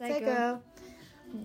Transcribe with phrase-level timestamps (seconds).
[0.00, 0.58] Zecke.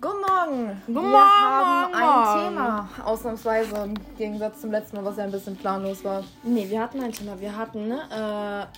[0.00, 0.82] Morgen.
[0.86, 2.38] Guten Wir Morgen, haben Morgen.
[2.38, 6.24] ein Thema, ausnahmsweise im Gegensatz zum letzten Mal, was ja ein bisschen planlos war.
[6.42, 7.38] Nee, wir hatten ein Thema.
[7.38, 8.76] Wir hatten ne, äh,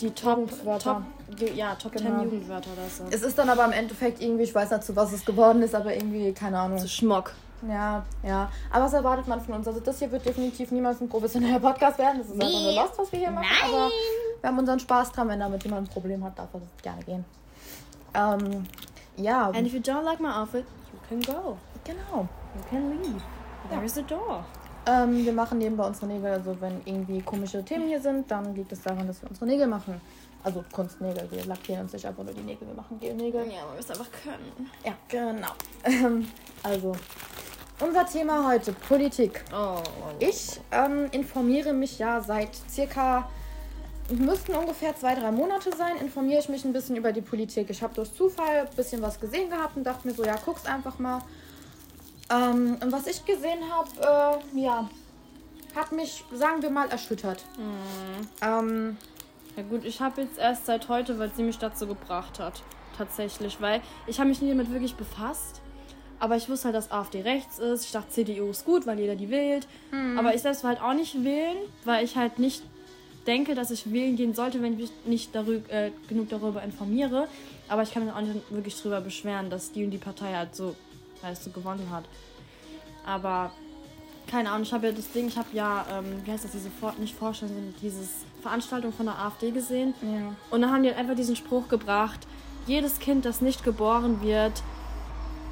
[0.00, 0.50] die Top.
[0.78, 1.02] Top,
[1.54, 2.20] ja, Top Genau.
[2.20, 3.04] 10 Jugendwörter oder so.
[3.10, 5.74] Es ist dann aber im Endeffekt irgendwie, ich weiß nicht, zu was es geworden ist,
[5.74, 6.78] aber irgendwie, keine Ahnung.
[6.78, 7.32] so Schmock.
[7.66, 8.50] Ja, ja.
[8.70, 9.66] Aber was erwartet man von uns?
[9.66, 12.18] Also das hier wird definitiv niemals ein professioneller Podcast werden.
[12.18, 13.46] Das ist einfach nur Lost, was wir hier machen.
[13.64, 13.88] Aber
[14.42, 15.28] wir haben unseren Spaß dran.
[15.28, 17.24] Wenn damit jemand ein Problem hat, darf er das gerne gehen.
[18.14, 18.66] Ähm,
[19.16, 21.56] ja, And if you don't like my outfit, you can go.
[21.84, 22.28] genau.
[22.56, 23.22] You can leave.
[23.70, 24.44] There is a door.
[24.86, 26.32] Ähm, wir machen nebenbei unsere Nägel.
[26.32, 29.66] Also wenn irgendwie komische Themen hier sind, dann liegt es daran, dass wir unsere Nägel
[29.66, 30.00] machen.
[30.42, 31.26] Also Kunstnägel.
[31.30, 32.68] Wir lackieren uns nicht einfach nur die Nägel.
[32.68, 33.46] Wir machen Gelnägel.
[33.50, 34.70] Ja, man muss einfach können.
[34.84, 35.48] Ja, genau.
[35.84, 36.28] Ähm,
[36.62, 36.94] also,
[37.80, 39.42] unser Thema heute, Politik.
[39.54, 39.78] Oh.
[40.18, 43.28] Ich ähm, informiere mich ja seit circa,
[44.10, 47.70] müssten ungefähr zwei, drei Monate sein, informiere ich mich ein bisschen über die Politik.
[47.70, 50.66] Ich habe durch Zufall ein bisschen was gesehen gehabt und dachte mir so, ja, guck's
[50.66, 51.22] einfach mal.
[52.30, 54.88] Ähm, und was ich gesehen habe, äh, ja,
[55.74, 57.44] hat mich, sagen wir mal, erschüttert.
[58.42, 58.96] Ähm,
[59.56, 62.62] Ja gut, ich habe jetzt erst seit heute, weil sie mich dazu gebracht hat.
[62.98, 65.60] Tatsächlich, weil ich habe mich nie damit wirklich befasst.
[66.20, 67.84] Aber ich wusste halt, dass AfD rechts ist.
[67.84, 69.66] Ich dachte, CDU ist gut, weil jeder die wählt.
[70.18, 72.62] Aber ich selbst will halt auch nicht wählen, weil ich halt nicht
[73.26, 77.28] denke, dass ich wählen gehen sollte, wenn ich mich nicht darüber, äh, genug darüber informiere.
[77.68, 80.54] Aber ich kann mich auch nicht wirklich darüber beschweren, dass die und die Partei halt
[80.54, 80.74] so,
[81.22, 82.04] weißt du, gewonnen hat.
[83.06, 83.50] Aber
[84.30, 86.70] keine Ahnung, ich habe ja das Ding, ich habe ja, ähm, wie heißt das, diese
[86.70, 88.08] Vor nicht Vorstellung, sondern dieses
[88.42, 89.94] Veranstaltung von der AfD gesehen.
[90.02, 90.34] ja.
[90.50, 92.26] Und dann haben die halt einfach diesen Spruch gebracht,
[92.66, 94.62] jedes Kind, das nicht geboren wird,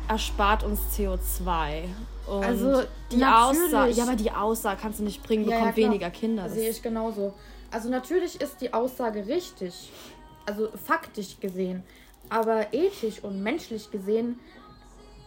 [0.09, 1.85] erspart uns CO2.
[2.27, 3.63] Und Also, die natürlich.
[3.65, 5.89] Aussage, ja, aber die Aussage kannst du nicht bringen, Ja, ja, bekommt klar.
[5.91, 6.45] weniger Kinder.
[6.45, 7.35] Das Sehe ich genauso.
[7.73, 9.91] Also natürlich ist die Aussage richtig,
[10.47, 11.83] also faktisch gesehen,
[12.29, 14.39] aber ethisch und menschlich gesehen,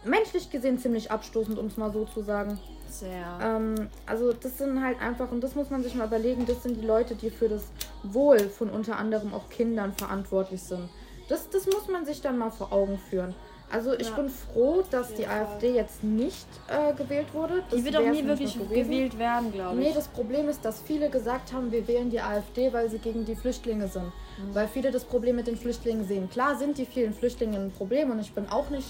[0.04, 2.58] menschlich gesehen ziemlich abstoßend, um es mal so zu sagen.
[2.88, 3.38] sehr.
[3.42, 6.80] Ähm, also das sind halt einfach, und das muss man sich mal überlegen, das sind
[6.80, 7.64] die Leute, die für das
[8.04, 10.88] Wohl von unter anderem auch Kindern verantwortlich sind.
[11.28, 13.34] Das, das muss man sich dann mal vor Augen führen.
[13.70, 14.14] Also ich Ja.
[14.16, 15.26] bin froh, dass die.
[15.26, 17.64] AfD jetzt nicht äh, gewählt wurde.
[17.68, 19.88] Das die wird auch nie wirklich gewählt werden, glaube ich.
[19.88, 23.24] Nee, das Problem ist, dass viele gesagt haben, wir wählen die AfD, weil sie gegen
[23.24, 24.04] die Flüchtlinge sind.
[24.04, 24.54] Mhm.
[24.54, 26.30] Weil viele das Problem mit den Flüchtlingen sehen.
[26.30, 28.86] Klar sind die vielen Flüchtlinge ein Problem und ich bin auch nicht,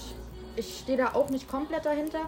[0.55, 2.19] ich stehe da auch nicht komplett dahinter.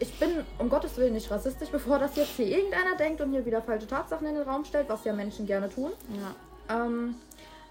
[0.00, 3.44] Ich bin um Gottes Willen nicht rassistisch, bevor das jetzt hier irgendeiner denkt und hier
[3.44, 5.90] wieder falsche Tatsachen in den Raum stellt, was ja Menschen gerne tun.
[6.10, 6.34] ja.
[6.84, 7.16] Ähm,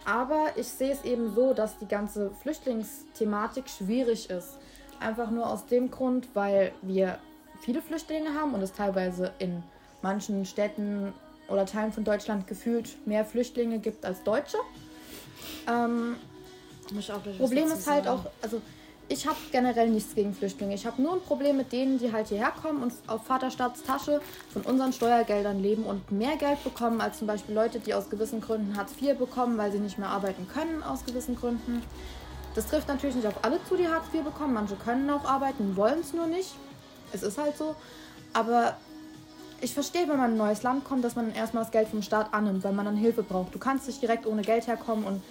[0.07, 4.57] aber ich sehe es eben so, dass die ganze Flüchtlingsthematik schwierig ist.
[5.01, 7.19] Einfach nur aus dem Grund, weil wir
[7.59, 9.61] viele Flüchtlinge haben und es teilweise in
[10.01, 11.13] manchen Städten
[11.49, 14.57] oder Teilen von Deutschland gefühlt mehr Flüchtlinge gibt als Deutsche.
[15.67, 16.15] Ähm,
[17.37, 18.61] Problem ist halt auch, also
[19.09, 20.75] ich habe generell nichts gegen Flüchtlinge.
[20.75, 24.21] Ich habe nur ein Problem mit denen, die halt hierher kommen und auf Vaterstaats Tasche
[24.51, 28.41] von unseren Steuergeldern leben und mehr Geld bekommen als zum Beispiel Leute, die aus gewissen
[28.41, 31.83] Gründen Hartz IV bekommen, weil sie nicht mehr arbeiten können aus gewissen Gründen.
[32.55, 34.53] Das trifft natürlich nicht auf alle zu, die Hartz IV bekommen.
[34.53, 36.55] Manche können auch arbeiten, wollen es nur nicht.
[37.13, 37.75] Es ist halt so.
[38.33, 38.75] Aber
[39.61, 41.87] ich verstehe, wenn man in ein neues Land kommt, dass man dann erstmal das Geld
[41.87, 43.55] vom Staat annimmt, weil man dann Hilfe braucht.
[43.55, 45.21] Du kannst nicht direkt ohne Geld herkommen und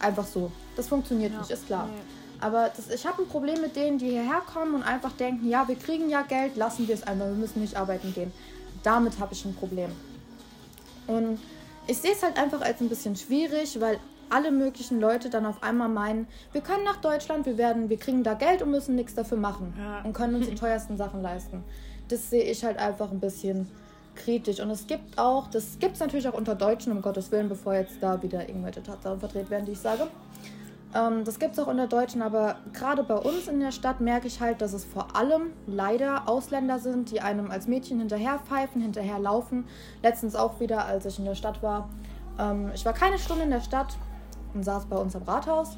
[0.00, 0.52] einfach so.
[0.76, 1.86] Das funktioniert nicht, ist klar.
[1.86, 2.19] Nee.
[2.40, 5.66] Aber das, ich habe ein Problem mit denen, die hierher kommen und einfach denken, ja,
[5.68, 8.32] wir kriegen ja Geld, lassen wir es einfach, wir müssen nicht arbeiten gehen.
[8.82, 9.90] Damit habe ich ein Problem.
[11.06, 11.38] Und
[11.86, 13.98] ich sehe es halt einfach als ein bisschen schwierig, weil
[14.30, 18.22] alle möglichen Leute dann auf einmal meinen, wir können nach Deutschland, wir werden, wir kriegen
[18.22, 20.02] da Geld und müssen nichts dafür machen Ja.
[20.02, 21.64] und können uns die teuersten Sachen leisten.
[22.08, 23.68] Das sehe ich halt einfach ein bisschen
[24.14, 24.60] kritisch.
[24.60, 27.74] Und es gibt auch, das gibt es natürlich auch unter Deutschen, um Gottes Willen, bevor
[27.74, 30.06] jetzt da wieder irgendwelche Tatsachen verdreht werden, die ich sage.
[30.94, 34.26] Ähm, das gibt es auch unter Deutschen, aber gerade bei uns in der Stadt merke
[34.26, 39.64] ich halt, dass es vor allem leider Ausländer sind, die einem als Mädchen hinterherpfeifen, hinterherlaufen.
[40.02, 41.88] Letztens auch wieder, als ich in der Stadt war.
[42.38, 43.96] Ähm, ich war keine Stunde in der Stadt
[44.54, 45.76] und saß bei uns am Rathaus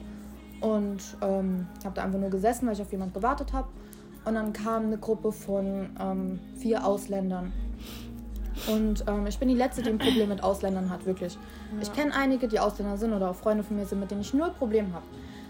[0.60, 3.68] und ähm, habe da einfach nur gesessen, weil ich auf jemand gewartet habe.
[4.24, 7.52] Und dann kam eine Gruppe von ähm, vier Ausländern.
[8.68, 11.36] Und ähm, ich bin die Letzte, die ein Problem mit Ausländern hat, wirklich.
[11.80, 14.32] Ich kenne einige, die Ausländer sind oder auch Freunde von mir sind, mit denen ich
[14.34, 15.04] null Problem habe.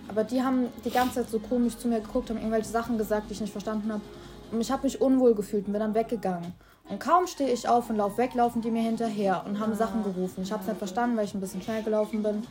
[0.08, 3.28] Aber die haben die ganze Zeit so komisch zu mir geguckt, haben irgendwelche Sachen gesagt,
[3.28, 4.02] die ich nicht verstanden habe.
[4.50, 6.52] Und ich habe mich unwohl gefühlt und bin dann weggegangen.
[6.88, 10.02] Und kaum stehe ich auf und laufe weg, laufen die mir hinterher und haben Sachen
[10.02, 10.42] gerufen.
[10.42, 12.42] Ich habe es nicht verstanden, weil ich ein bisschen schnell gelaufen bin.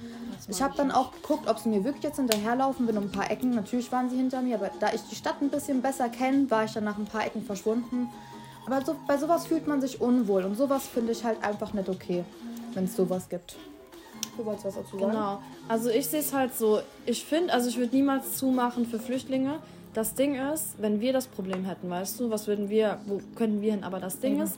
[0.48, 2.88] Ich habe dann auch geguckt, ob sie mir wirklich jetzt hinterherlaufen.
[2.88, 3.52] Bin um ein paar Ecken.
[3.52, 6.64] Natürlich waren sie hinter mir, aber da ich die Stadt ein bisschen besser kenne, war
[6.64, 8.10] ich dann nach ein paar Ecken verschwunden.
[8.66, 11.90] Aber so, bei sowas fühlt man sich unwohl und sowas finde ich halt einfach nicht
[11.90, 12.24] okay,
[12.74, 13.56] wenn es sowas gibt.
[14.38, 15.12] Du wolltest was dazu sagen?
[15.12, 15.42] Genau.
[15.68, 19.60] Also ich sehe es halt so, ich finde, also ich würde niemals zumachen für Flüchtlinge.
[19.94, 23.62] Das Ding ist, wenn wir das Problem hätten, weißt du, was würden wir, wo könnten
[23.62, 23.84] wir hin?
[23.84, 24.44] Aber das Ding Mhm.
[24.44, 24.58] ist,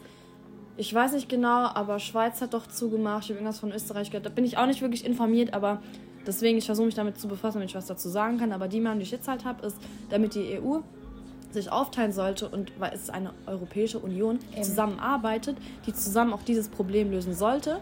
[0.78, 3.24] ich weiß nicht genau, aber Schweiz hat doch zugemacht.
[3.24, 4.26] Ich habe irgendwas von Österreich gehört.
[4.26, 5.82] Da bin ich auch nicht wirklich informiert, aber
[6.28, 8.52] deswegen, ich versuche mich damit zu befassen, damit ich was dazu sagen kann.
[8.52, 9.78] Aber die Meinung, die ich jetzt halt habe, ist,
[10.10, 10.80] damit die EU
[11.54, 14.64] sich aufteilen sollte und weil es eine Europäische Union Eben.
[14.64, 17.80] zusammenarbeitet, die zusammen auch dieses Problem lösen sollte.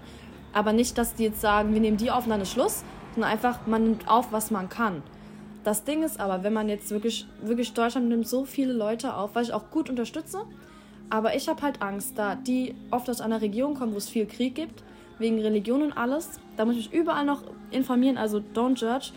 [0.54, 2.84] Aber nicht, dass die jetzt sagen, wir nehmen die auf und dann ist Schluss,
[3.14, 5.02] sondern einfach, man nimmt auf, was man kann.
[5.64, 9.36] Das Ding ist aber, wenn man jetzt wirklich, wirklich Deutschland nimmt so viele Leute auf,
[9.36, 10.42] was ich auch gut unterstütze,
[11.10, 14.26] aber ich habe halt Angst, da die oft aus einer Region kommen, wo es viel
[14.26, 14.84] Krieg gibt,
[15.20, 16.40] wegen Religion und alles.
[16.58, 19.12] Da muss ich mich überall noch informieren, also don't judge.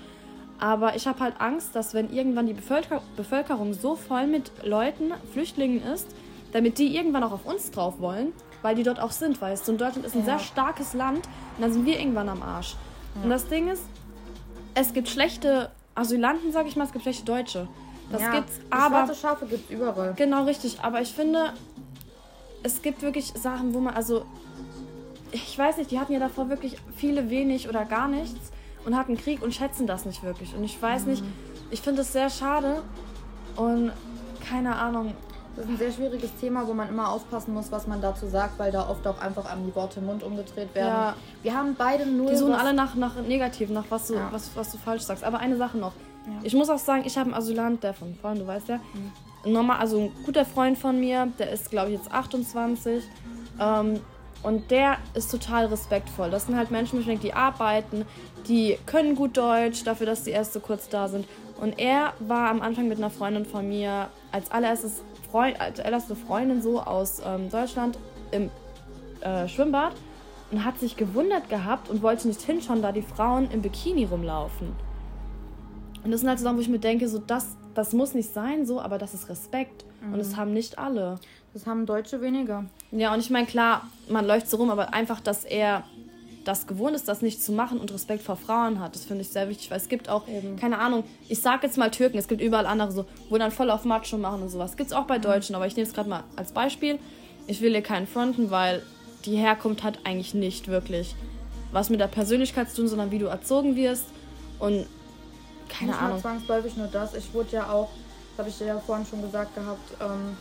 [0.59, 5.13] Aber ich habe halt Angst, dass wenn irgendwann die Bevölker Bevölkerung so voll mit Leuten,
[5.33, 6.07] Flüchtlingen ist,
[6.53, 9.73] damit die irgendwann auch auf uns drauf wollen, weil die dort auch sind, weißt du.
[9.73, 10.25] Und Deutschland ist ein Ja.
[10.25, 12.77] sehr starkes Land und dann sind wir irgendwann am Arsch.
[13.23, 13.83] Und das Ding ist,
[14.75, 17.69] es gibt schlechte Asylanten, sag ich mal, es gibt schlechte Deutsche.
[18.11, 20.15] Das ja, gibt's, aber Schwarze Schafe gibt's überall.
[20.17, 20.79] Genau, richtig.
[20.83, 21.53] Aber ich finde,
[22.63, 24.25] es gibt wirklich Sachen, wo man, also,
[25.33, 28.53] ich weiß nicht, die hatten ja davor wirklich viele wenig oder gar nichts
[28.85, 30.55] und hatten Krieg und schätzen das nicht wirklich.
[30.55, 31.23] Und ich weiß nicht,
[31.71, 32.83] ich finde es sehr schade
[33.57, 33.93] und
[34.49, 35.15] keine Ahnung.
[35.57, 38.59] Das ist ein sehr schwieriges Thema, wo man immer aufpassen muss, was man dazu sagt,
[38.59, 40.89] weil da oft auch einfach einem die Worte im Mund umgedreht werden.
[40.89, 41.15] Ja.
[41.45, 42.29] Wir haben beide nur.
[42.31, 44.29] Die suchen alle nach, nach negativ, nach was du, Ja.
[44.33, 45.23] was, was du falsch sagst.
[45.23, 45.93] Aber eine Sache noch.
[46.27, 46.33] Ja.
[46.43, 48.81] Ich muss auch sagen, ich habe einen Asylant, der von vorhin, du weißt ja.
[49.45, 53.05] Normal, also ein guter Freund von mir, der ist, glaube ich, jetzt 28.
[53.61, 54.01] Ähm,
[54.45, 56.31] und der ist total respektvoll.
[56.31, 58.05] Das sind halt Menschen, die arbeiten,
[58.47, 61.27] die können gut Deutsch, dafür, dass die erst so kurz da sind.
[61.61, 66.15] Und er war am Anfang mit einer Freundin von mir als allererstes Freund, als allererste
[66.15, 67.99] Freundin so aus ähm, Deutschland
[68.33, 68.51] im
[69.23, 69.95] äh, Schwimmbad
[70.51, 74.73] und hat sich gewundert gehabt und wollte nicht hinschauen, da die Frauen im Bikini rumlaufen.
[76.05, 78.33] Und das sind halt so Sachen, wo ich mir denke, so das, das muss nicht
[78.33, 79.85] sein, so, aber das ist Respekt.
[80.03, 81.19] Und das haben nicht alle.
[81.55, 82.65] Das haben Deutsche weniger.
[82.91, 85.85] Ja, und ich meine, klar, man läuft so rum, aber einfach, dass er
[86.45, 89.29] das gewohnt ist, das nicht zu machen und Respekt vor Frauen hat, das finde ich
[89.29, 90.57] sehr wichtig, weil es gibt auch, Eben.
[90.57, 93.71] keine Ahnung, ich sag jetzt mal Türken, es gibt überall andere so, wo dann voll
[93.71, 94.77] auf Macho machen und sowas.
[94.77, 96.99] Gibt es auch bei Deutschen, aber ich nehme es gerade mal als Beispiel.
[97.47, 98.83] Ich will hier keinen fronten, weil
[99.25, 101.15] die Herkunft hat eigentlich nicht wirklich
[101.73, 104.05] was mit der Persönlichkeit zu tun, sondern wie du erzogen wirst
[104.59, 104.87] und
[105.79, 106.21] keine nicht Ahnung.
[106.21, 107.15] zwangsläufig nur das.
[107.15, 107.89] Ich wurde ja auch,
[108.33, 110.37] das habe ich dir ja vorhin schon gesagt gehabt, ähm,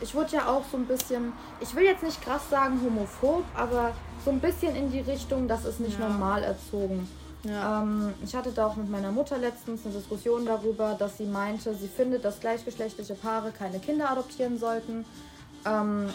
[0.00, 3.92] ich wurde ja auch so ein bisschen, ich will jetzt nicht krass sagen homophob, aber
[4.24, 6.08] so ein bisschen in die Richtung, das ist nicht Ja.
[6.08, 7.08] normal erzogen.
[7.44, 7.82] Ja.
[7.82, 11.74] Ähm, ich hatte da auch mit meiner Mutter letztens eine Diskussion darüber, dass sie meinte,
[11.74, 15.04] sie findet, dass gleichgeschlechtliche Paare keine Kinder adoptieren sollten,
[15.66, 16.08] ähm,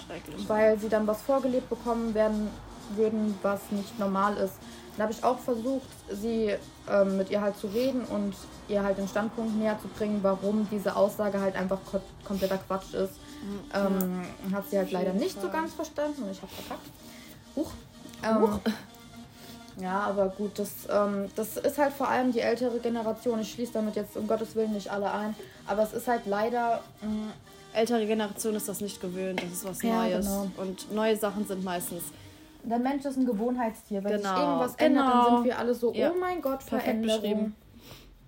[0.47, 2.49] weil sie dann was vorgelebt bekommen werden
[2.95, 4.55] würden, was nicht normal ist.
[4.99, 6.53] Dann habe ich auch versucht, sie
[6.89, 8.33] ähm, mit ihr halt zu reden und
[8.67, 12.93] ihr halt den Standpunkt näher zu bringen, warum diese Aussage halt einfach ko kompletter Quatsch
[12.93, 13.13] ist.
[13.73, 16.85] Ähm, Hat sie halt leider nicht so ganz verstanden und ich habe verkackt.
[17.55, 17.71] Huch.
[18.25, 18.59] Ähm,
[19.81, 23.39] ja, aber gut, das, ähm, das ist halt vor allem die ältere Generation.
[23.39, 25.33] Ich schließe damit jetzt um Gottes Willen nicht alle ein.
[25.65, 26.81] Aber es ist halt leider.
[27.01, 27.31] mh,
[27.71, 30.25] Ältere Generation ist das nicht gewöhnt, das ist was Ja, Neues.
[30.25, 30.47] genau.
[30.57, 32.01] Und neue Sachen sind meistens
[32.63, 34.03] der Mensch ist ein Gewohnheitstier.
[34.03, 35.35] Wenn sich Genau, irgendwas ändert, dann genau.
[35.35, 36.11] sind wir alle so, Ja.
[36.11, 37.21] oh mein Gott, perfekt Veränderung.
[37.21, 37.55] beschrieben.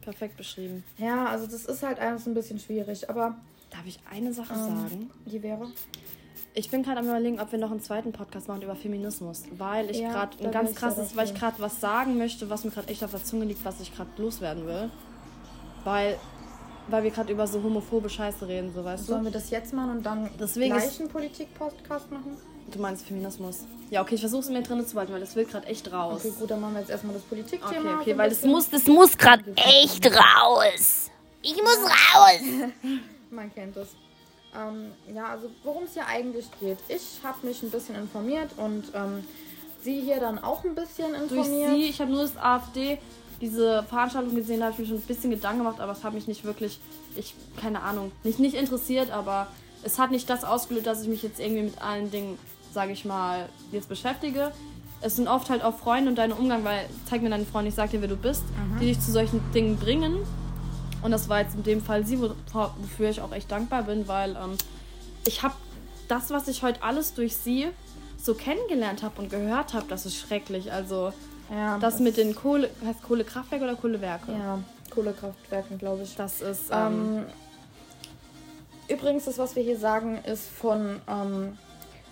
[0.01, 0.83] Perfekt beschrieben.
[0.98, 3.10] Ja, also das ist halt alles ein bisschen schwierig.
[3.10, 3.36] Aber
[3.69, 5.12] Darf ich eine Sache ähm, sagen?
[5.25, 5.67] die wäre.
[6.53, 9.89] Ich bin gerade am überlegen, ob wir noch einen zweiten Podcast machen über Feminismus, weil
[9.89, 12.89] ich Ja, gerade ein ganz krasses, weil ich gerade was sagen möchte, was mir gerade
[12.89, 14.89] echt auf der Zunge liegt, was ich gerade loswerden will.
[15.86, 16.17] Weil,
[16.89, 19.25] weil wir gerade über so homophobe Scheiße reden, so weißt Sollen du?
[19.27, 22.36] wir das jetzt machen und dann Deswegen gleich einen Politik-Podcast machen?
[22.72, 23.66] Du meinst Feminismus.
[23.90, 26.22] Ja, okay, ich versuche es mir drin zu halten, weil das will gerade echt raus.
[26.24, 27.80] Okay, gut, dann machen wir jetzt erstmal das Politikthema.
[27.80, 31.10] Okay, okay, ein weil das muss, Das muss grad echt raus.
[31.42, 32.70] Ich muss raus.
[33.30, 33.90] Man kennt es.
[34.56, 36.78] Ähm, ja, also worum es hier eigentlich geht.
[36.88, 39.24] Ich habe mich ein bisschen informiert und ähm,
[39.82, 41.72] sie hier dann auch ein bisschen durch informiert.
[41.72, 42.98] sie, ich habe nur das AfD,
[43.40, 46.13] diese Veranstaltung gesehen, da habe ich mir schon ein bisschen Gedanken gemacht, aber es hat
[46.13, 46.80] mich nicht wirklich,
[47.16, 49.48] ich, keine Ahnung, nicht, nicht interessiert, aber
[49.84, 52.38] es hat nicht das ausgelöst, dass ich mich jetzt irgendwie mit allen Dingen,
[52.72, 54.51] sage ich mal, jetzt beschäftige.
[55.01, 57.75] Es sind oft halt auch Freunde und dein Umgang, weil zeig mir deine Freunde, ich
[57.75, 58.44] sag dir, wer du bist,
[58.80, 60.18] die dich zu solchen Dingen bringen.
[61.01, 64.08] Und das war jetzt in dem Fall sie, wo- wofür ich auch echt dankbar bin,
[64.08, 64.56] weil ähm,
[65.25, 65.56] ich habe
[66.08, 67.68] das, was ich heute alles durch sie
[68.22, 70.72] so kennengelernt habe und gehört habe, das ist schrecklich.
[70.72, 71.12] Also
[71.50, 74.32] ja, das mit den Kohle, heißt Kohlekraftwerke oder Kohlewerke?
[74.32, 74.60] ja,
[74.92, 76.16] Kohlekraftwerken, glaube ich.
[76.16, 76.78] Das ist, ähm,
[77.18, 77.25] Ähm,
[78.88, 81.58] übrigens, das, was wir hier sagen, ist von ähm,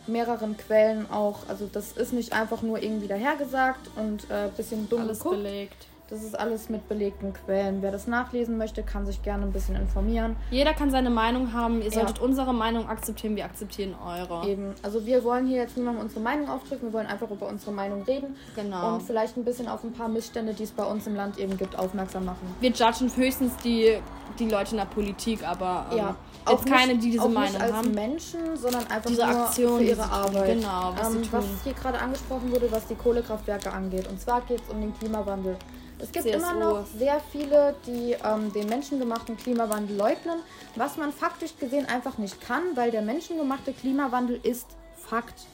[0.08, 1.40] mehreren Quellen auch.
[1.48, 5.38] Also das ist nicht einfach nur irgendwie dahergesagt und ein äh, bisschen dumm Alles geguckt.
[5.44, 5.86] belegt.
[6.10, 7.82] Das ist alles mit belegten Quellen.
[7.84, 10.36] Wer das nachlesen möchte, kann sich gerne ein bisschen informieren.
[10.50, 11.82] Jeder kann seine Meinung haben.
[11.82, 11.92] Ihr Ja.
[11.92, 14.48] solltet unsere Meinung akzeptieren, wir akzeptieren eure.
[14.48, 14.74] Eben.
[14.82, 18.02] Also wir wollen hier jetzt niemandem unsere Meinung aufdrücken, wir wollen einfach über unsere Meinung
[18.04, 18.96] reden Genau.
[18.96, 21.56] und vielleicht ein bisschen auf ein paar Missstände, die es bei uns im Land eben
[21.58, 22.56] gibt, aufmerksam machen.
[22.60, 24.00] wir judgen höchstens die,
[24.40, 26.16] die Leute in der Politik, aber ähm, Ja,
[26.50, 27.92] jetzt keine, die diese auch Meinung nicht als haben.
[27.94, 30.04] Menschen, sondern einfach Diese nur Aktion, für ihre.
[30.10, 30.56] Arbeit.
[30.58, 34.08] Genau, was ähm, was hier gerade angesprochen wurde, was die Kohlekraftwerke angeht.
[34.08, 35.56] Und zwar geht es um den Klimawandel.
[36.00, 36.38] Es gibt CSU.
[36.38, 40.40] immer noch sehr viele, die ähm, den menschengemachten Klimawandel leugnen,
[40.76, 45.46] was man faktisch gesehen einfach nicht kann, weil der menschengemachte Klimawandel ist Fakt.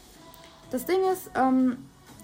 [0.72, 1.78] Das Ding ist, ähm,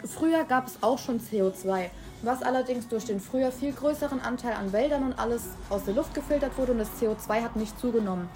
[0.06, 1.90] früher gab es auch schon CO2,
[2.22, 6.14] was allerdings durch den früher viel größeren Anteil an Wäldern und alles aus der Luft
[6.14, 8.30] gefiltert wurde und das CO2 hat nicht zugenommen.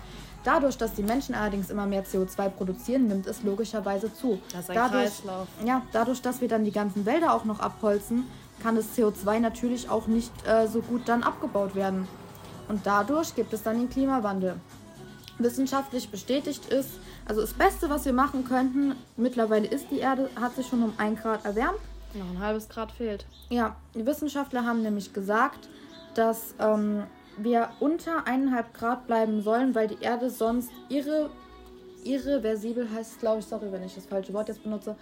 [0.44, 4.40] Dadurch, dass die Menschen allerdings immer mehr CO2 produzieren, nimmt es logischerweise zu.
[4.52, 5.48] Das ist ein dadurch, Kreislauf.
[5.66, 8.28] Ja, dadurch, dass wir dann die ganzen Wälder auch noch abholzen,
[8.62, 12.08] kann das CO2 natürlich auch nicht äh, so gut dann abgebaut werden.
[12.68, 14.56] Und dadurch gibt es dann den Klimawandel
[15.38, 16.92] wissenschaftlich bestätigt ist.
[17.26, 20.94] Also das Beste, was wir machen könnten, mittlerweile ist die Erde, hat sich schon um
[20.98, 21.80] 1 Grad erwärmt.
[22.14, 23.26] Noch ein halbes Grad fehlt.
[23.50, 25.68] Ja, die Wissenschaftler haben nämlich gesagt,
[26.14, 27.04] dass ähm,
[27.38, 31.30] wir unter 1,5 Grad bleiben sollen, weil die Erde sonst irre,
[32.04, 34.96] irreversibel heißt glaube ich, sorry, wenn ich das falsche Wort jetzt benutze,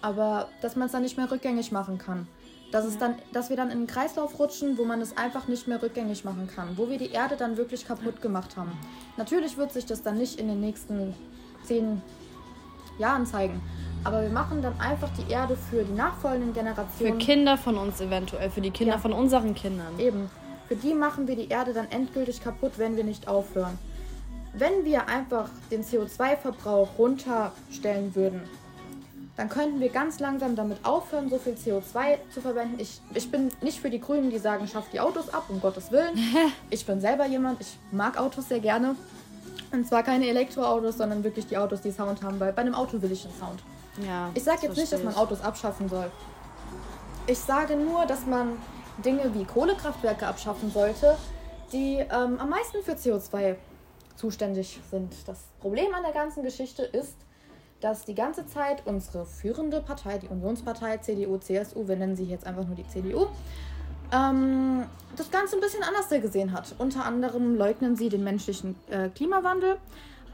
[0.00, 2.28] aber dass man es dann nicht mehr rückgängig machen kann.
[2.72, 5.68] Dass, es dann, dass wir dann in einen Kreislauf rutschen, wo man es einfach nicht
[5.68, 6.76] mehr rückgängig machen kann.
[6.76, 8.72] Wo wir die Erde dann wirklich kaputt gemacht haben.
[9.16, 11.14] Natürlich wird sich das dann nicht in den nächsten
[11.64, 12.00] zehn
[12.98, 13.60] Jahren zeigen.
[14.04, 17.18] Aber wir machen dann einfach die Erde für die nachfolgenden Für Generationen.
[17.18, 18.98] Kinder von uns eventuell, für die Kinder Ja.
[18.98, 19.98] von unseren Kindern.
[19.98, 20.28] Eben.
[20.66, 23.78] Für die machen wir die Erde dann endgültig kaputt, wenn wir nicht aufhören.
[24.54, 28.42] Wenn wir einfach den CO2-Verbrauch runterstellen würden,
[29.36, 32.78] dann könnten wir ganz langsam damit aufhören, so viel CO2 zu verwenden.
[32.78, 35.90] Ich, ich bin nicht für die Grünen, die sagen, schafft die Autos ab, um Gottes
[35.90, 36.18] Willen.
[36.70, 38.94] Ich bin selber jemand, ich mag Autos sehr gerne.
[39.72, 43.00] Und zwar keine Elektroautos, sondern wirklich die Autos, die Sound haben, weil bei einem Auto
[43.00, 43.62] will ich einen Sound.
[44.06, 46.10] Ja, Ich sage jetzt nicht, dass man Autos abschaffen soll.
[47.26, 48.58] Ich sage nur, dass man
[49.04, 51.16] Dinge wie Kohlekraftwerke abschaffen sollte,
[51.72, 53.56] die ähm, am meisten für CO2
[54.16, 55.14] zuständig sind.
[55.26, 57.16] Das Problem an der ganzen Geschichte ist,
[57.82, 62.46] dass die ganze Zeit unsere führende Partei, die Unionspartei, CDU, CSU, wir nennen sie jetzt
[62.46, 63.26] einfach nur die CDU,
[64.12, 64.84] ähm,
[65.16, 66.74] das Ganze ein bisschen anders gesehen hat.
[66.78, 69.78] Unter anderem leugnen sie den menschlichen äh, Klimawandel,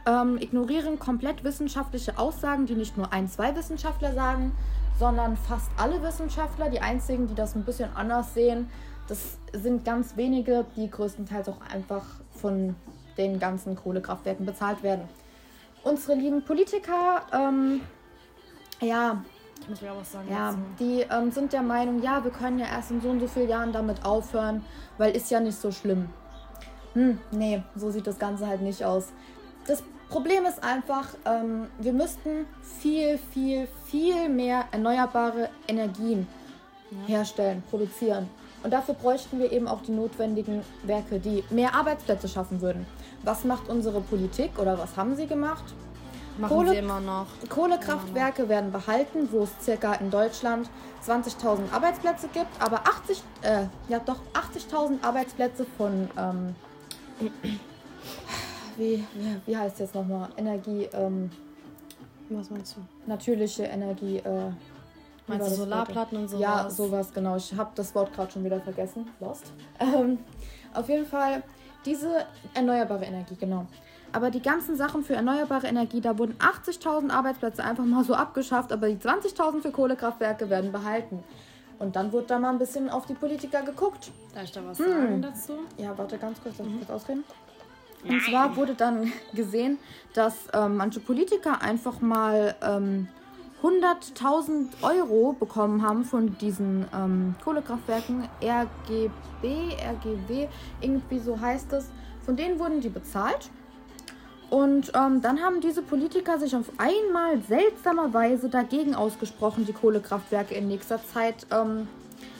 [0.07, 4.53] ähm, ignorieren komplett wissenschaftliche Aussagen, die nicht nur ein, zwei Wissenschaftler sagen,
[4.99, 6.69] sondern fast alle Wissenschaftler.
[6.69, 8.69] Die einzigen, die das ein bisschen anders sehen,
[9.09, 12.75] das sind ganz wenige, die größtenteils auch einfach von
[13.17, 15.09] den ganzen Kohlekraftwerken bezahlt werden.
[15.85, 17.81] Unsere lieben Politiker, ähm,
[18.81, 19.23] ja,
[20.05, 20.29] sagen.
[20.31, 20.59] ja, dazu.
[20.79, 23.49] die ähm, sind der Meinung, ja, wir können ja erst in so und so vielen
[23.49, 24.65] Jahren damit aufhören,
[24.99, 26.09] weil ist ja nicht so schlimm.
[26.95, 29.13] Hm, nee, so sieht das Ganze halt nicht aus.
[29.67, 32.47] Das Problem ist einfach, ähm, wir müssten
[32.81, 36.27] viel, viel, viel mehr erneuerbare Energien
[37.07, 38.29] herstellen, produzieren.
[38.63, 42.87] Und dafür bräuchten wir eben auch die notwendigen Werke, die mehr Arbeitsplätze schaffen würden.
[43.23, 45.65] Was macht unsere Politik oder was haben sie gemacht?
[46.39, 47.27] Machen Kohle- sie immer noch.
[47.49, 50.71] Kohlekraftwerke werden behalten, wo es circa in Deutschland
[51.05, 56.55] 20.000 Arbeitsplätze gibt, aber 80, äh, ja doch 80.000 Arbeitsplätze von, ähm,
[58.77, 59.05] wie,
[59.47, 60.29] wie, heißt es jetzt nochmal?
[60.37, 61.31] Energie, ähm,
[62.29, 62.81] Was meinst du?
[63.11, 64.51] natürliche Energie, äh,
[65.27, 66.41] Meinst du Solarplatten und sowas?
[66.41, 67.37] ja, sowas, genau.
[67.37, 69.09] Ich habe das Wort gerade schon wieder vergessen.
[69.21, 69.53] Lost.
[69.79, 70.19] Ähm,
[70.73, 71.43] auf jeden Fall
[71.85, 73.67] diese erneuerbare Energie, genau.
[74.13, 78.73] Aber die ganzen Sachen für erneuerbare Energie, da wurden 80.000 Arbeitsplätze einfach mal so abgeschafft,
[78.73, 81.23] aber die 20.000 für Kohlekraftwerke werden behalten.
[81.79, 84.11] Und dann wurde da mal ein bisschen auf die Politiker geguckt.
[84.35, 84.87] Darf ich da was Hm.
[84.87, 85.53] sagen dazu?
[85.77, 87.25] Ja, warte ganz kurz, lass mich kurz ausreden.
[88.09, 89.79] Und zwar wurde dann gesehen,
[90.15, 93.09] dass ähm, manche Politiker einfach mal ähm,
[93.63, 98.29] 100.000 Euro bekommen haben von diesen ähm, Kohlekraftwerken.
[98.41, 100.49] RGB, RGW,
[100.81, 101.89] irgendwie so heißt es.
[102.25, 103.51] Von denen wurden die bezahlt.
[104.51, 110.69] Und ähm, dann haben diese Politiker sich auf einmal seltsamerweise dagegen ausgesprochen, die Kohlekraftwerke in
[110.69, 111.89] nächster Zeit ähm,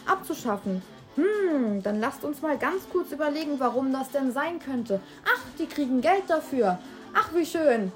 [0.07, 0.83] abzuschaffen.
[1.17, 5.01] Hm, dann lasst uns mal ganz kurz überlegen, warum das denn sein könnte.
[5.25, 6.79] Ach, die kriegen Geld dafür.
[7.13, 7.93] Ach, wie schön.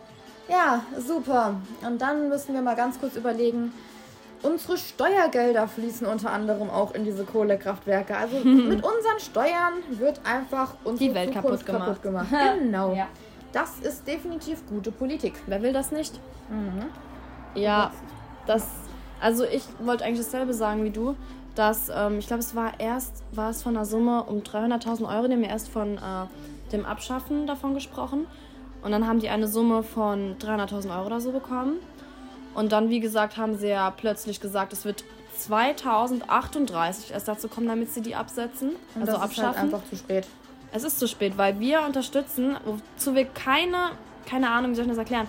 [0.49, 1.57] Ja, super.
[1.87, 3.73] Und dann müssen wir mal ganz kurz überlegen,
[4.43, 8.17] unsere Steuergelder fließen unter anderem auch in diese Kohlekraftwerke.
[8.17, 12.27] Also mit unseren Steuern wird einfach unsere Die Welt Zukunft kaputt kaputt gemacht.
[12.59, 12.95] Genau.
[12.95, 13.09] Ja.
[13.53, 15.35] Das ist definitiv gute Politik.
[15.47, 16.19] Wer will das nicht?
[17.55, 17.93] Ja,
[18.47, 18.67] das.
[19.21, 21.15] Also ich wollte eigentlich dasselbe sagen wie du.
[21.55, 25.27] Dass, ähm, ich glaube, es war erst, war es von einer Summe um 300.000 Euro,
[25.27, 28.27] die haben wir erst von äh, dem Abschaffen davon gesprochen.
[28.83, 31.75] Und dann haben die eine Summe von 300.000 Euro oder so bekommen.
[32.55, 35.05] Und dann, wie gesagt, haben sie ja plötzlich gesagt, es wird
[35.39, 39.51] 2038 erst dazu kommen, damit sie die absetzen, Und also das abschaffen.
[39.51, 40.27] ist halt einfach zu spät.
[40.73, 43.91] Es ist zu spät, weil wir unterstützen, wozu wir keine,
[44.27, 45.27] keine Ahnung, wie soll ich das erklären,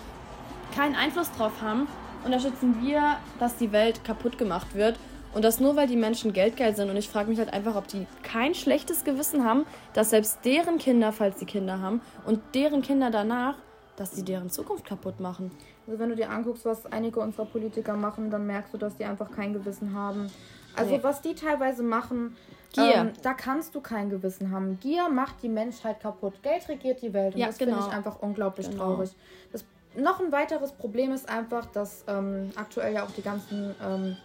[0.76, 1.88] keinen Einfluss drauf haben,
[2.26, 4.98] unterstützen wir, dass die Welt kaputt gemacht wird.
[5.34, 6.90] Und das nur, weil die Menschen geldgeil sind.
[6.90, 10.78] Und ich frage mich halt einfach, ob die kein schlechtes Gewissen haben, dass selbst deren
[10.78, 13.56] Kinder, falls sie Kinder haben, und deren Kinder danach,
[13.96, 15.52] dass sie deren Zukunft kaputt machen.
[15.88, 19.06] Also wenn du dir anguckst, was einige unserer Politiker machen, dann merkst du, dass die
[19.06, 20.32] einfach kein Gewissen haben.
[20.76, 21.04] Also Nee.
[21.04, 22.36] was die teilweise machen,
[22.74, 22.96] Gier.
[22.96, 24.80] Ähm, da kannst du kein Gewissen haben.
[24.80, 26.42] Gier macht die Menschheit kaputt.
[26.42, 27.36] Geld regiert die Welt.
[27.36, 27.88] Und Ja, das finde genau.
[27.88, 28.96] ich einfach unglaublich Genau.
[28.96, 29.12] traurig.
[29.52, 29.64] Das,
[29.96, 34.18] noch ein weiteres Problem ist einfach, dass ähm, aktuell ja auch die ganzen ähm,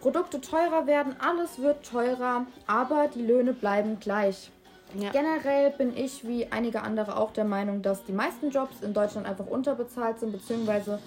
[0.00, 1.14] Produkte teurer werden.
[1.20, 4.50] Alles wird teurer, aber die Löhne bleiben gleich.
[4.98, 5.10] Ja.
[5.10, 9.26] Generell bin ich wie einige andere auch der Meinung, dass die meisten Jobs in Deutschland
[9.26, 10.98] einfach unterbezahlt sind, beziehungsweise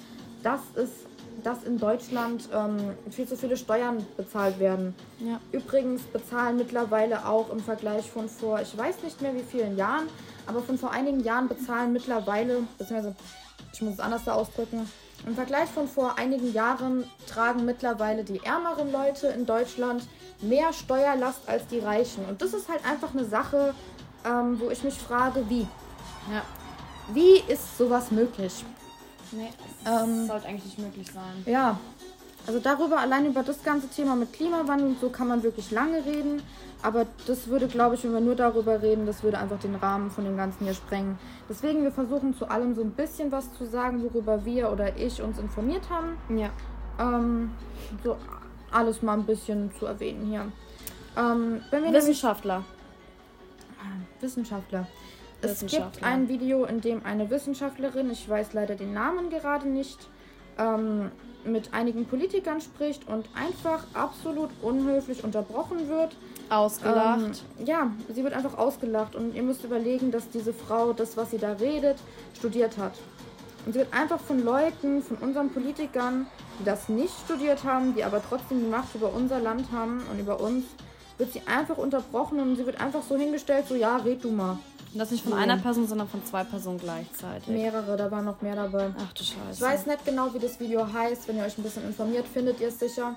[0.41, 0.89] dass es
[1.43, 2.77] dass in Deutschland ähm,
[3.09, 4.95] viel zu viele Steuern bezahlt werden.
[5.19, 5.39] Ja.
[5.51, 10.07] Übrigens bezahlen mittlerweile auch im Vergleich von vor, ich weiß nicht mehr wie vielen Jahren,
[10.45, 13.15] aber von vor einigen Jahren bezahlen mittlerweile, beziehungsweise
[13.73, 14.88] ich muss es anders da ausdrücken,
[15.25, 20.08] im Vergleich von vor einigen Jahren tragen mittlerweile die ärmeren Leute in Deutschland
[20.42, 22.25] mehr Steuerlast als die Reichen.
[22.25, 23.74] Und das ist halt einfach eine Sache,
[24.25, 25.68] ähm, wo ich mich frage, wie?
[26.32, 26.42] Ja.
[27.13, 28.65] Wie ist sowas möglich?
[29.32, 29.50] Nee,
[29.86, 31.44] Ähm, sollte eigentlich nicht möglich sein.
[31.46, 31.80] Ja,
[32.45, 36.05] also darüber, allein über das ganze Thema mit Klimawandel und so kann man wirklich lange
[36.05, 36.41] reden.
[36.81, 40.12] Aber das würde, glaube ich, wenn wir nur darüber reden, das würde einfach den Rahmen
[40.12, 41.17] von dem Ganzen hier sprengen.
[41.47, 45.21] Deswegen, wir versuchen zu allem so ein bisschen was zu sagen, worüber wir oder ich
[45.21, 46.17] uns informiert haben.
[46.38, 46.50] Ja.
[47.00, 47.51] Ähm,
[48.03, 48.17] so
[48.71, 50.51] alles mal ein bisschen zu erwähnen hier.
[51.15, 52.65] Ähm, wenn wir nämlich Wissenschaftler.
[54.19, 54.88] Wissenschaftler.
[55.41, 56.07] Es gibt Wissenschaftler.
[56.07, 60.09] ein Video, in dem eine Wissenschaftlerin, ich weiß leider den Namen gerade nicht,
[60.57, 61.11] ähm,
[61.46, 66.16] mit einigen Politikern spricht und einfach absolut unhöflich unterbrochen wird.
[66.50, 67.44] Ausgelacht.
[67.59, 71.31] Ähm, ja, sie wird einfach ausgelacht und ihr müsst überlegen, dass diese Frau das, was
[71.31, 71.98] sie da redet,
[72.37, 72.94] studiert hat.
[73.66, 76.27] Und sie wird einfach von Leuten, von unseren Politikern,
[76.59, 80.20] die das nicht studiert haben, die aber trotzdem die Macht über unser Land haben und
[80.20, 80.66] über uns,
[81.18, 84.57] wird sie einfach unterbrochen und sie wird einfach so hingestellt, so ja, red du mal.
[84.94, 87.48] Und das nicht von einer Person, sondern von zwei Personen gleichzeitig.
[87.48, 88.92] Mehrere, da waren noch mehr dabei.
[88.96, 89.38] Ach du Scheiße.
[89.53, 91.27] Ich weiß nicht genau, wie das Video heißt.
[91.27, 93.16] Wenn ihr euch ein bisschen informiert, findet ihr es sicher.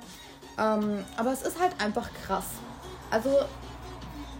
[0.58, 2.46] Ähm, aber es ist halt einfach krass.
[3.10, 3.30] Also,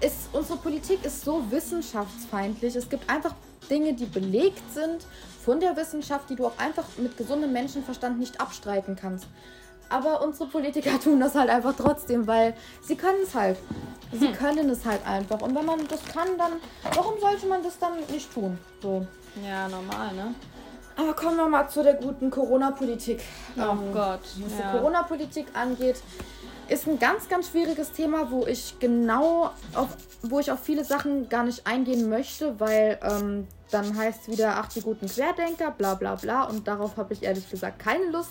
[0.00, 2.74] ist, unsere Politik ist so wissenschaftsfeindlich.
[2.74, 3.34] Es gibt einfach
[3.68, 5.06] Dinge, die belegt sind
[5.44, 9.26] von der Wissenschaft, die du auch einfach mit gesundem Menschenverstand nicht abstreiten kannst.
[9.88, 13.56] Aber unsere Politiker tun das halt einfach trotzdem, weil sie können es halt.
[14.12, 15.40] Sie können es halt einfach.
[15.42, 16.52] Und wenn man das kann, dann
[16.94, 18.56] warum sollte man das dann nicht tun?
[18.80, 19.06] So.
[19.44, 20.34] Ja, normal, ne?
[20.96, 23.20] Aber kommen wir mal zu der guten Corona-Politik.
[23.58, 24.20] Oh Ähm, Gott.
[24.38, 24.72] Was Ja.
[24.72, 25.96] die Corona-Politik angeht,
[26.68, 29.88] ist ein ganz, ganz schwieriges Thema, wo ich genau auf,
[30.22, 34.54] wo ich auf viele Sachen gar nicht eingehen möchte, weil ähm, dann heißt es wieder,
[34.56, 36.44] ach, die guten Querdenker, bla bla bla.
[36.44, 38.30] Und darauf habe ich ehrlich gesagt keine Lust.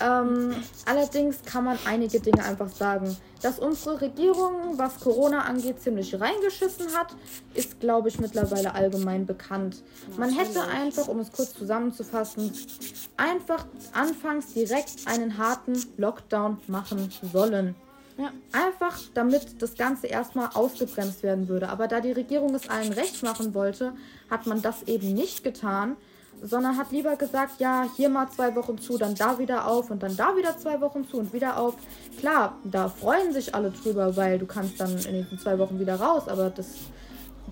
[0.00, 0.54] Ähm,
[0.86, 3.16] allerdings kann man einige Dinge einfach sagen.
[3.42, 7.14] Dass unsere Regierung, was Corona angeht, ziemlich reingeschissen hat,
[7.54, 9.82] ist, glaube ich, mittlerweile allgemein bekannt.
[10.16, 12.52] Man hätte einfach, um es kurz zusammenzufassen,
[13.16, 17.74] einfach anfangs direkt einen harten Lockdown machen sollen.
[18.18, 18.30] Ja.
[18.52, 21.68] Einfach, damit das Ganze erstmal ausgebremst werden würde.
[21.68, 23.92] Aber da die Regierung es allen recht machen wollte,
[24.30, 25.96] hat man das eben nicht getan,
[26.42, 30.02] sondern hat lieber gesagt, ja, hier mal zwei Wochen zu, dann da wieder auf und
[30.02, 31.74] dann da wieder zwei Wochen zu und wieder auf.
[32.18, 35.96] Klar, da freuen sich alle drüber, weil du kannst dann in den zwei Wochen wieder
[35.96, 36.74] raus, aber das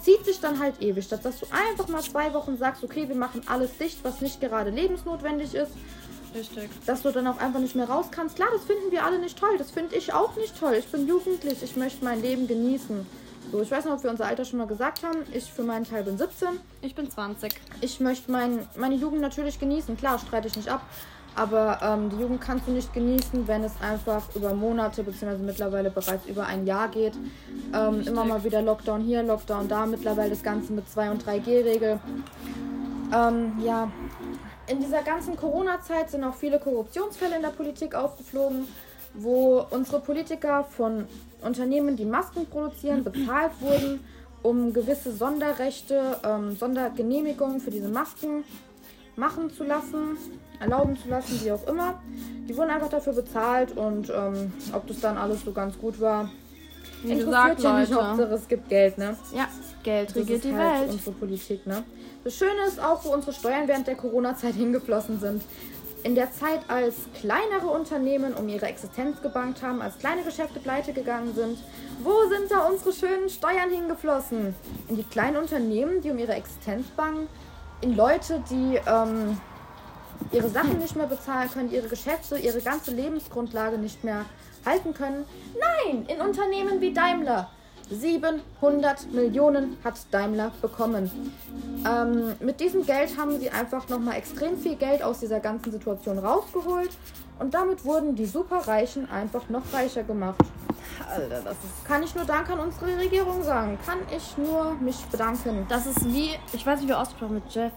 [0.00, 1.04] zieht sich dann halt ewig.
[1.04, 4.40] Statt dass du einfach mal zwei Wochen sagst, okay, wir machen alles dicht, was nicht
[4.40, 5.72] gerade lebensnotwendig ist,
[6.34, 6.68] Richtig.
[6.86, 8.36] dass du dann auch einfach nicht mehr raus kannst.
[8.36, 9.56] Klar, das finden wir alle nicht toll.
[9.58, 10.74] Das finde ich auch nicht toll.
[10.78, 11.62] Ich bin jugendlich.
[11.62, 13.06] Ich möchte mein Leben genießen.
[13.50, 15.18] So, ich weiß nicht, ob wir unser Alter schon mal gesagt haben.
[15.32, 16.48] Ich für meinen Teil bin 17.
[16.82, 17.52] Ich bin 20.
[17.80, 19.96] Ich möchte mein, meine Jugend natürlich genießen.
[19.96, 20.82] Klar, streite ich nicht ab.
[21.34, 25.90] Aber ähm, die Jugend kannst du nicht genießen, wenn es einfach über Monate beziehungsweise mittlerweile
[25.90, 27.14] bereits über ein Jahr geht.
[27.74, 29.86] Ähm, immer mal wieder Lockdown hier, Lockdown da.
[29.86, 31.98] Mittlerweile das Ganze mit 2 und 3G-Regel.
[33.12, 33.90] Ähm, ja,
[34.68, 38.68] in dieser ganzen Corona-Zeit sind auch viele Korruptionsfälle in der Politik aufgeflogen,
[39.14, 41.06] wo unsere Politiker von
[41.42, 44.00] Unternehmen, die Masken produzieren, bezahlt wurden,
[44.42, 48.44] um gewisse Sonderrechte, ähm, Sondergenehmigungen für diese Masken
[49.16, 50.16] machen zu lassen,
[50.60, 52.00] erlauben zu lassen, wie auch immer.
[52.48, 56.30] Die wurden einfach dafür bezahlt und ähm, ob das dann alles so ganz gut war,
[57.02, 57.90] Wie interessiert gesagt, ja nicht.
[57.92, 58.08] Leute.
[58.08, 59.16] Hauptsache es gibt Geld, ne?
[59.34, 59.48] Ja,
[59.82, 60.92] Geld regiert die halt Welt.
[60.92, 61.82] unsere Politik, ne?
[62.24, 65.42] Das Schöne ist auch, wo unsere Steuern während der Corona-Zeit hingeflossen sind.
[66.02, 70.94] In der Zeit, als kleinere Unternehmen um ihre Existenz gebankt haben, als kleine Geschäfte pleite
[70.94, 71.58] gegangen sind,
[72.02, 74.54] wo sind da unsere schönen Steuern hingeflossen?
[74.88, 77.28] In die kleinen Unternehmen, die um ihre Existenz bangen,
[77.82, 79.38] in Leute, die ähm,
[80.32, 84.24] ihre Sachen nicht mehr bezahlen können, ihre Geschäfte, ihre ganze Lebensgrundlage nicht mehr
[84.64, 85.26] halten können.
[85.58, 87.50] Nein, in Unternehmen wie Daimler.
[87.90, 91.10] 700 Millionen hat Daimler bekommen.
[91.86, 96.18] Ähm, mit diesem Geld haben sie einfach nochmal extrem viel Geld aus dieser ganzen Situation
[96.18, 96.90] rausgeholt
[97.38, 100.44] und damit wurden die Superreichen einfach noch reicher gemacht.
[101.08, 101.84] Alter, das ist.
[101.86, 103.78] Kann ich nur Dank an unsere Regierung sagen.
[103.84, 105.66] Kann ich nur mich bedanken.
[105.68, 107.72] Das ist wie, ich weiß nicht, wie ausgesprochen mit Jeff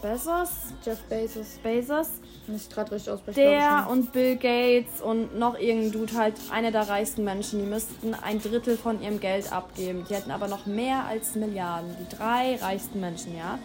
[0.00, 0.50] Bezos.
[0.82, 2.08] Jeff Bezos, Bezos.
[2.50, 3.40] Nicht gerade richtig aussprechen.
[3.40, 8.14] Der und Bill Gates und noch irgendein Dude, halt einer der reichsten Menschen, die müssten
[8.14, 10.04] ein Drittel von ihrem Geld abgeben.
[10.08, 11.94] Die hätten aber noch mehr als Milliarden.
[12.00, 13.58] Die drei reichsten Menschen, ja.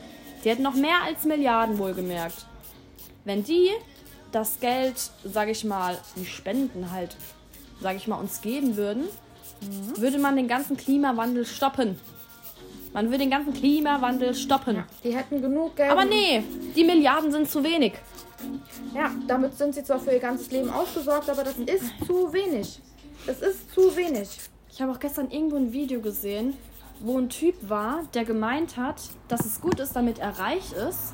[0.44, 2.46] Die hätten noch mehr als Milliarden wohlgemerkt.
[3.24, 3.72] Wenn die
[4.32, 7.16] das Geld, sag ich mal, die Spenden halt,
[7.82, 9.06] sag ich mal, uns geben würden,
[9.96, 12.00] würde man den ganzen Klimawandel stoppen.
[12.94, 14.84] Man würde den ganzen Klimawandel stoppen.
[15.04, 15.92] Die hätten genug Geld.
[15.92, 16.44] Aber nee,
[16.76, 17.94] die Milliarden sind zu wenig.
[18.94, 22.80] Ja, damit sind sie zwar für ihr ganzes Leben ausgesorgt, aber das ist zu wenig.
[23.26, 24.30] Das ist zu wenig.
[24.72, 26.54] Ich habe auch gestern irgendwo ein Video gesehen,
[27.00, 31.14] wo ein Typ war, der gemeint hat, dass es gut ist, damit er reich ist,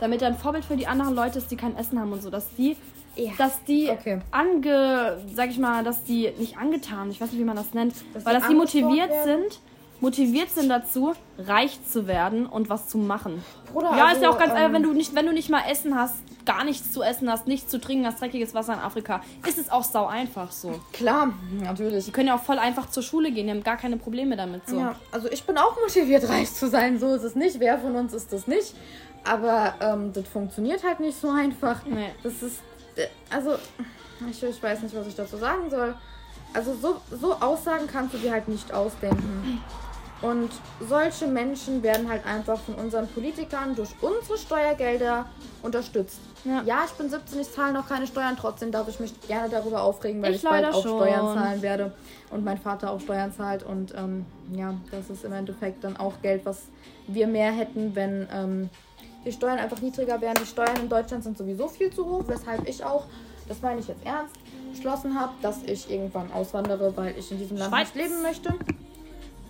[0.00, 2.30] damit er ein Vorbild für die anderen Leute ist, die kein Essen haben und so,
[2.30, 2.76] dass die,
[3.16, 3.32] Ja.
[3.36, 4.20] dass die Okay.
[4.30, 7.94] ange, sag ich mal, dass die nicht angetan, ich weiß nicht, wie man das nennt,
[8.14, 9.42] Dass weil die dass die motiviert werden?
[9.50, 9.60] sind,
[10.00, 13.44] motiviert sind dazu, reich zu werden und was zu machen.
[13.72, 15.50] Bruder, ja, also, ist ja auch ganz ähm, einfach, wenn du nicht, wenn du nicht
[15.50, 16.14] mal Essen hast,
[16.54, 19.70] gar nichts zu essen hast, nichts zu trinken hast, dreckiges Wasser in Afrika, ist es
[19.70, 20.80] auch sau einfach so.
[20.92, 21.32] Klar,
[21.62, 22.06] natürlich.
[22.06, 24.68] Die können ja auch voll einfach zur Schule gehen, die haben gar keine Probleme damit
[24.68, 24.78] so.
[24.78, 26.98] Ja, also ich bin auch motiviert, reich zu sein.
[26.98, 27.60] So ist es nicht.
[27.60, 28.74] Wer von uns ist das nicht?
[29.24, 31.84] Aber ähm, das funktioniert halt nicht so einfach.
[31.84, 32.10] Nee.
[32.22, 32.60] Das ist.
[32.96, 33.56] äh, Also,
[34.30, 35.94] ich, ich weiß nicht, was ich dazu sagen soll.
[36.54, 39.60] Also, so, so Aussagen kannst du dir halt nicht ausdenken.
[40.22, 40.50] Und
[40.86, 45.26] solche Menschen werden halt einfach von unseren Politikern durch unsere Steuergelder
[45.62, 46.20] unterstützt.
[46.44, 46.62] Ja.
[46.84, 50.22] ich bin 17, ich zahle noch keine Steuern, trotzdem darf ich mich gerne darüber aufregen,
[50.22, 50.98] weil Ich ich, bald auch schon.
[50.98, 51.92] Steuern zahlen werde
[52.30, 53.62] und mein Vater auch Steuern zahlt.
[53.62, 56.64] Und ähm, ja, das ist im Endeffekt dann auch Geld, was
[57.06, 58.70] wir mehr hätten, wenn ähm,
[59.24, 60.34] die Steuern einfach niedriger wären.
[60.40, 63.04] Die Steuern in Deutschland sind sowieso viel zu hoch, weshalb ich auch,
[63.48, 64.34] das meine ich jetzt ernst,
[64.72, 67.94] beschlossen habe, dass ich irgendwann auswandere, weil ich in diesem Land Schweiz.
[67.94, 68.54] nicht leben möchte.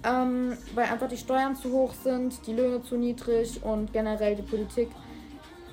[0.02, 4.42] Ähm, weil einfach die Steuern zu hoch sind, die Löhne zu niedrig und generell die
[4.42, 4.88] Politik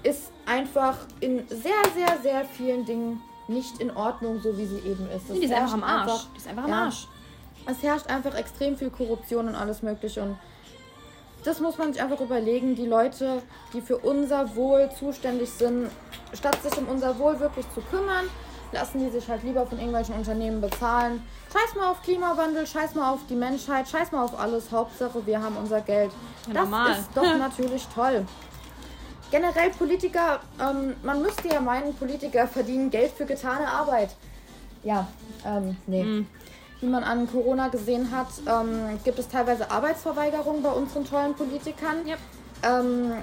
[0.03, 5.09] ist einfach in sehr, sehr, sehr vielen Dingen nicht in Ordnung, so wie sie eben
[5.15, 5.29] ist.
[5.29, 6.27] Nee, die ist einfach am Arsch.
[6.33, 6.83] Die ist einfach am ja.
[6.85, 7.07] Arsch.
[7.65, 10.21] es herrscht einfach extrem viel Korruption und alles Mögliche.
[10.21, 10.37] Und
[11.43, 12.75] das muss man sich einfach überlegen.
[12.75, 13.41] Die Leute,
[13.73, 15.89] die für unser Wohl zuständig sind,
[16.33, 18.25] statt sich um unser Wohl wirklich zu kümmern,
[18.71, 21.21] lassen die sich halt lieber von irgendwelchen Unternehmen bezahlen.
[21.51, 24.71] Scheiß mal auf Klimawandel, scheiß mal auf die Menschheit, scheiß mal auf alles.
[24.71, 26.11] Hauptsache, wir haben unser Geld.
[26.47, 26.91] Ja, das normal.
[26.91, 28.25] ist doch natürlich toll.
[29.29, 34.15] Generell Politiker, ähm, man müsste ja meinen, Politiker verdienen Geld für getane Arbeit.
[34.83, 35.07] Ja,
[35.45, 36.03] ähm, nee.
[36.03, 36.27] Mhm.
[36.79, 42.05] Wie man an Corona gesehen hat, ähm, gibt es teilweise Arbeitsverweigerung bei unseren tollen Politikern.
[42.05, 42.19] Yep.
[42.63, 43.13] Ähm,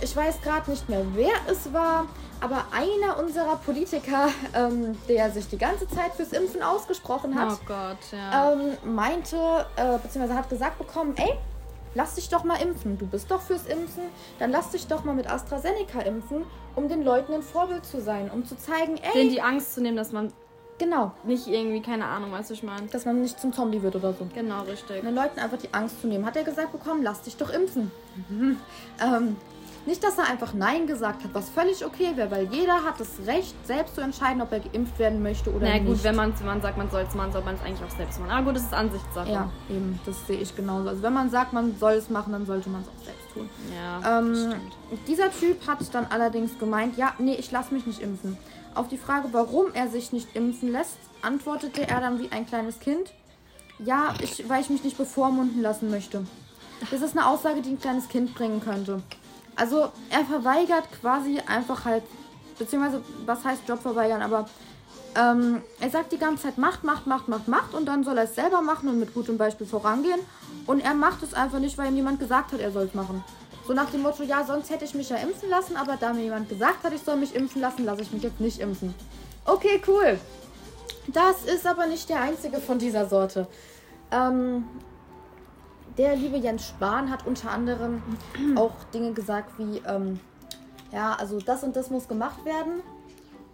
[0.00, 2.06] ich weiß gerade nicht mehr, wer es war,
[2.40, 7.64] aber einer unserer Politiker, ähm, der sich die ganze Zeit fürs Impfen ausgesprochen hat, Oh
[7.66, 8.52] Gott, ja.
[8.52, 9.36] ähm, meinte,
[9.76, 11.32] äh, beziehungsweise hat gesagt bekommen, ey,
[11.94, 12.98] lass dich doch mal impfen.
[12.98, 14.04] Du bist doch fürs Impfen,
[14.38, 16.44] dann lass dich doch mal mit AstraZeneca impfen,
[16.74, 19.80] um den Leuten ein Vorbild zu sein, um zu zeigen, ey, Denen die Angst zu
[19.80, 20.32] nehmen, dass man
[20.78, 22.86] genau, nicht irgendwie, keine Ahnung, weißt du, ich meine.
[22.88, 24.26] dass man nicht zum Zombie wird oder so.
[24.34, 25.00] Genau, richtig.
[25.02, 26.26] Den Leuten einfach die Angst zu nehmen.
[26.26, 27.90] Hat er gesagt bekommen, lass dich doch impfen.
[29.02, 29.36] ähm,
[29.86, 33.08] nicht, dass er einfach Nein gesagt hat, was völlig okay wäre, weil jeder hat das
[33.26, 35.86] Recht, selbst zu entscheiden, ob er geimpft werden möchte oder Na nicht.
[35.86, 37.96] gut, wenn, man's, wenn man sagt, man soll es machen, soll man es eigentlich auch
[37.96, 38.30] selbst machen.
[38.30, 39.30] Aber gut, das ist Ansichtssache.
[39.30, 40.88] Ja, eben, das sehe ich genauso.
[40.88, 43.48] Also wenn man sagt, man soll es machen, dann sollte man es auch selbst tun.
[43.74, 44.54] Ja, Ähm,
[45.06, 48.36] dieser Typ hat dann allerdings gemeint, ja, nee, ich lasse mich nicht impfen.
[48.74, 52.80] Auf die Frage, warum er sich nicht impfen lässt, antwortete er dann wie ein kleines
[52.80, 53.12] Kind,
[53.78, 56.24] ja, ich, weil ich mich nicht bevormunden lassen möchte.
[56.90, 59.00] Das ist eine Aussage, die ein kleines Kind bringen könnte.
[59.56, 62.04] Also er verweigert quasi einfach halt,
[62.58, 64.46] beziehungsweise was heißt Job verweigern, aber
[65.16, 68.24] ähm, er sagt die ganze Zeit, macht, macht, macht, macht, macht und dann soll er
[68.24, 70.20] es selber machen und mit gutem Beispiel vorangehen.
[70.66, 73.24] Und er macht es einfach nicht, weil ihm jemand gesagt hat, er soll es machen.
[73.66, 76.22] So nach dem Motto, ja, sonst hätte ich mich ja impfen lassen, aber da mir
[76.22, 78.94] jemand gesagt hat, ich soll mich impfen lassen, lasse ich mich jetzt nicht impfen.
[79.44, 80.18] Okay, cool.
[81.08, 83.46] Das ist aber nicht der einzige von dieser Sorte.
[84.10, 84.64] Ähm,
[85.98, 88.02] der liebe Jens Spahn hat unter anderem
[88.56, 90.20] auch Dinge gesagt wie, ähm,
[90.92, 92.82] ja, also das und das muss gemacht werden.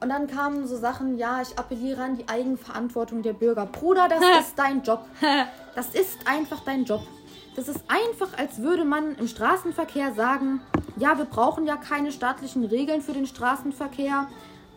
[0.00, 3.66] Und dann kamen so Sachen, ja, ich appelliere an die Eigenverantwortung der Bürger.
[3.66, 5.04] Bruder, das ist dein Job.
[5.76, 7.02] Das ist einfach dein Job.
[7.54, 10.60] Das ist einfach, als würde man im Straßenverkehr sagen,
[10.96, 14.26] ja, wir brauchen ja keine staatlichen Regeln für den Straßenverkehr.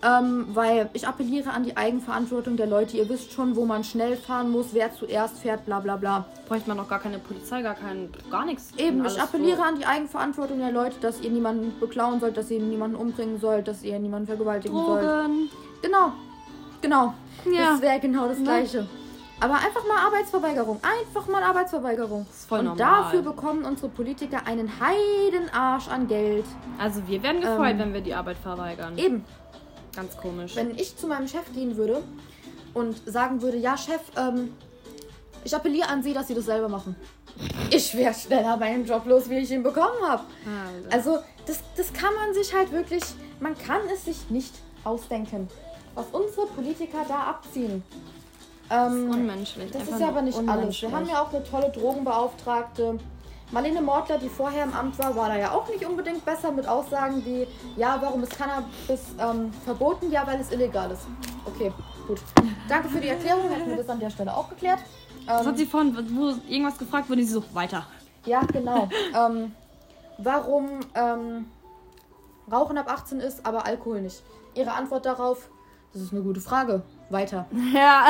[0.03, 2.97] Ähm, weil ich appelliere an die Eigenverantwortung der Leute.
[2.97, 6.25] Ihr wisst schon, wo man schnell fahren muss, wer zuerst fährt, bla bla bla.
[6.47, 8.69] Bräuchte man noch gar keine Polizei, gar kein, gar nichts.
[8.77, 9.63] Eben, ich appelliere so.
[9.63, 13.67] an die Eigenverantwortung der Leute, dass ihr niemanden beklauen sollt, dass ihr niemanden umbringen sollt,
[13.67, 15.03] dass ihr niemanden vergewaltigen sollt.
[15.03, 15.49] Drogen.
[15.81, 16.11] Genau,
[16.81, 17.13] genau.
[17.51, 17.71] Ja.
[17.71, 18.43] Das wäre genau das Ne?
[18.43, 18.87] Gleiche.
[19.39, 20.79] Aber einfach mal Arbeitsverweigerung.
[20.83, 22.25] Einfach mal Arbeitsverweigerung.
[22.29, 23.03] ist voll Und normal.
[23.03, 26.45] dafür bekommen unsere Politiker einen Heidenarsch an Geld.
[26.77, 28.97] Also wir werden gefreut, Ähm, wenn wir die Arbeit verweigern.
[28.97, 29.25] Eben,
[29.95, 30.55] Ganz komisch.
[30.55, 32.03] wenn ich zu meinem Chef gehen würde
[32.73, 34.53] und sagen würde, ja Chef, ähm,
[35.43, 36.95] ich appelliere an Sie, dass Sie das selber machen.
[37.69, 40.23] Ich wäre schneller meinen Job los, wie ich ihn bekommen habe.
[40.89, 43.03] Also, Also, das, das kann man sich halt wirklich,
[43.39, 44.53] man kann es sich nicht
[44.83, 45.47] ausdenken,
[45.93, 47.83] was unsere Politiker da abziehen.
[48.71, 49.69] Ähm, unmenschlich.
[49.71, 50.81] das ist ja aber nicht alles.
[50.81, 52.99] Wir haben ja auch eine tolle Drogenbeauftragte.
[53.51, 56.67] Marlene Mortler, die vorher im Amt war, war da ja auch nicht unbedingt besser mit
[56.67, 60.11] Aussagen wie, ja, warum ist Cannabis ähm, verboten?
[60.11, 61.07] Ja, weil es illegal ist.
[61.45, 61.71] Okay,
[62.07, 62.19] gut.
[62.67, 64.79] Danke für die Erklärung, hätten wir das an der Stelle auch geklärt.
[65.27, 67.85] Was Ähm, hat sie vorhin, wo irgendwas gefragt wurde, sie so, weiter.
[68.25, 68.89] ja, genau.
[69.15, 69.53] ähm,
[70.17, 71.45] warum ähm,
[72.51, 74.21] Rauchen ab 18 ist, aber Alkohol nicht?
[74.55, 75.49] Ihre Antwort darauf,
[75.93, 76.81] das ist eine gute Frage.
[77.09, 77.45] Weiter.
[77.73, 78.07] Ja.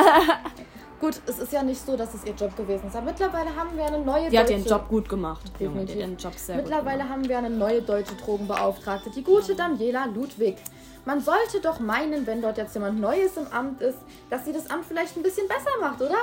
[1.00, 2.96] Gut, es ist ja nicht so, dass es ihr Job gewesen ist.
[2.96, 4.60] Aber mittlerweile haben wir eine neue Die hat deutsche...
[4.60, 5.42] ihren Job gut gemacht.
[5.60, 5.96] Definitiv.
[5.96, 7.10] ihren Job sehr gut Mittlerweile gemacht.
[7.10, 10.56] haben wir eine neue deutsche Drogenbeauftragte, die gute Daniela Ludwig.
[11.04, 13.98] Man sollte doch meinen, wenn dort jetzt jemand Neues im Amt ist,
[14.30, 16.16] dass sie das Amt vielleicht ein bisschen besser macht, oder?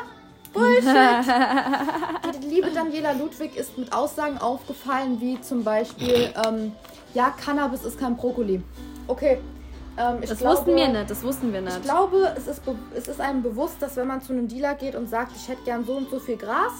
[0.53, 0.83] Bullshit!
[2.41, 6.73] die liebe Daniela Ludwig ist mit Aussagen aufgefallen, wie zum Beispiel, ähm,
[7.13, 8.61] ja, Cannabis ist kein Brokkoli.
[9.07, 9.39] Okay.
[9.97, 11.83] Ähm, ich Das glaube, wussten wir nicht, das wussten wir Ich nicht.
[11.83, 12.61] glaube, es ist,
[12.95, 15.63] es ist einem bewusst, dass wenn man zu einem Dealer geht und sagt, ich hätte
[15.63, 16.71] gern so und so viel Gras,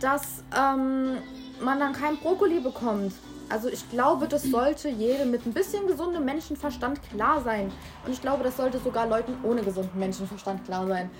[0.00, 1.18] dass ähm,
[1.60, 3.12] man dann kein Brokkoli bekommt.
[3.48, 7.72] Also ich glaube, das sollte jedem mit ein bisschen gesundem Menschenverstand klar sein.
[8.06, 11.10] Und ich glaube, das sollte sogar Leuten ohne gesunden Menschenverstand klar sein.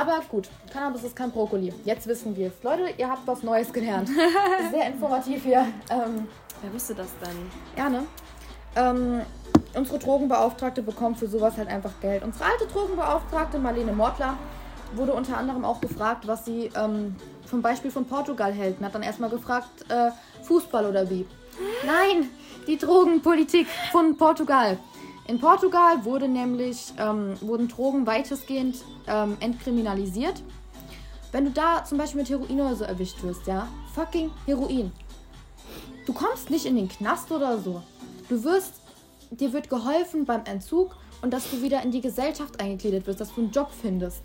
[0.00, 1.74] Aber gut, Cannabis ist kein Brokkoli.
[1.84, 2.62] Jetzt wissen wir es.
[2.62, 4.08] Leute, ihr habt was Neues gelernt.
[4.70, 5.66] Sehr informativ hier.
[5.90, 6.28] Ähm,
[6.62, 7.36] Wer wusste das denn?
[7.76, 8.04] ja, ne?
[8.76, 9.20] Ähm,
[9.74, 12.22] unsere Drogenbeauftragte bekommt für sowas halt einfach Geld.
[12.22, 14.36] Unsere alte Drogenbeauftragte, Marlene Mortler,
[14.94, 18.78] wurde unter anderem auch gefragt, was sie ähm, vom Beispiel von Portugal hält.
[18.78, 20.10] Und hat dann erstmal gefragt, äh,
[20.42, 21.26] Fußball oder wie?
[21.86, 22.28] Nein,
[22.66, 24.78] die Drogenpolitik von Portugal.
[25.28, 30.42] In Portugal wurde nämlich, ähm, wurden Drogen weitestgehend ähm, entkriminalisiert.
[31.30, 34.92] Wenn du da zum Beispiel mit Heroin oder so erwischt wirst, ja, fucking Heroin.
[36.06, 37.82] Du kommst nicht in den Knast oder so.
[38.28, 38.81] Du wirst,
[39.32, 43.34] dir wird geholfen beim Entzug und dass du wieder in die Gesellschaft eingegliedert wirst, dass
[43.34, 44.22] du einen Job findest.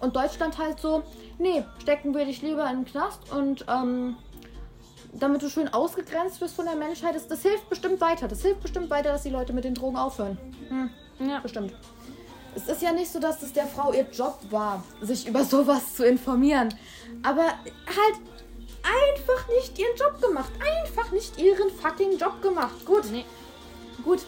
[0.00, 1.02] Und Deutschland halt so,
[1.38, 4.16] nee, stecken wir dich lieber in den Knast und ähm,
[5.12, 8.28] damit du schön ausgegrenzt wirst von der Menschheit, das, das hilft bestimmt weiter.
[8.28, 10.38] Das hilft bestimmt weiter, dass die Leute mit den Drogen aufhören.
[10.68, 10.90] Hm,
[11.28, 11.40] Ja.
[11.40, 11.72] bestimmt.
[12.54, 15.94] Es ist ja nicht so, dass es der Frau ihr Job war, sich über sowas
[15.94, 16.74] zu informieren.
[17.22, 18.16] Aber halt
[18.82, 20.50] einfach nicht ihren Job gemacht.
[20.84, 22.84] Einfach nicht ihren fucking Job gemacht.
[22.84, 23.24] Gut, Nee.
[24.04, 24.20] gut.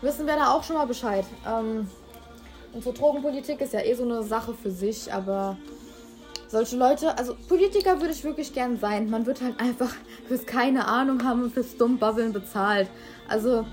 [0.00, 1.24] Wissen wir da auch schon mal Bescheid.
[1.46, 1.88] Ähm,
[2.72, 5.56] unsere Drogenpolitik ist ja eh so eine Sache für sich, aber
[6.48, 9.10] solche Leute, also Politiker würde ich wirklich gern sein.
[9.10, 9.94] Man wird halt einfach
[10.28, 12.88] fürs keine Ahnung haben und fürs Dummbabbeln bezahlt.
[13.28, 13.66] Also,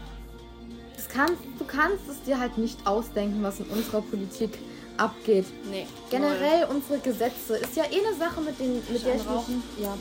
[1.16, 4.58] kannst, du kannst es dir halt nicht ausdenken, was in unserer Politik
[4.98, 5.46] abgeht.
[5.70, 5.88] Nee.
[6.10, 9.98] Generell unsere Gesetze ist ja eh eine Sache, mit, den, mit, der, ich mich, ja,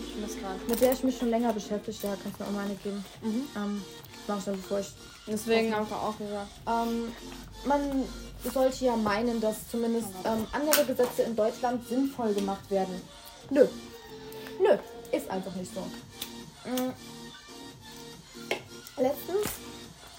[0.69, 1.97] mit der ich mich schon länger beschäftige.
[2.03, 3.05] Ja, kannst du mir auch mal eine geben.
[3.57, 3.83] Ähm,
[4.27, 4.93] das mache ich dann, bevor ich
[5.27, 6.51] Deswegen einfach auch gesagt.
[6.67, 7.13] ähm,
[7.65, 8.05] man
[8.53, 13.01] sollte ja meinen, dass zumindest ähm, andere Gesetze in Deutschland sinnvoll gemacht werden.
[13.51, 13.67] Nö.
[14.61, 14.77] Nö,
[15.13, 15.81] ist einfach nicht so.
[16.71, 16.93] Mm.
[19.01, 19.47] Letztens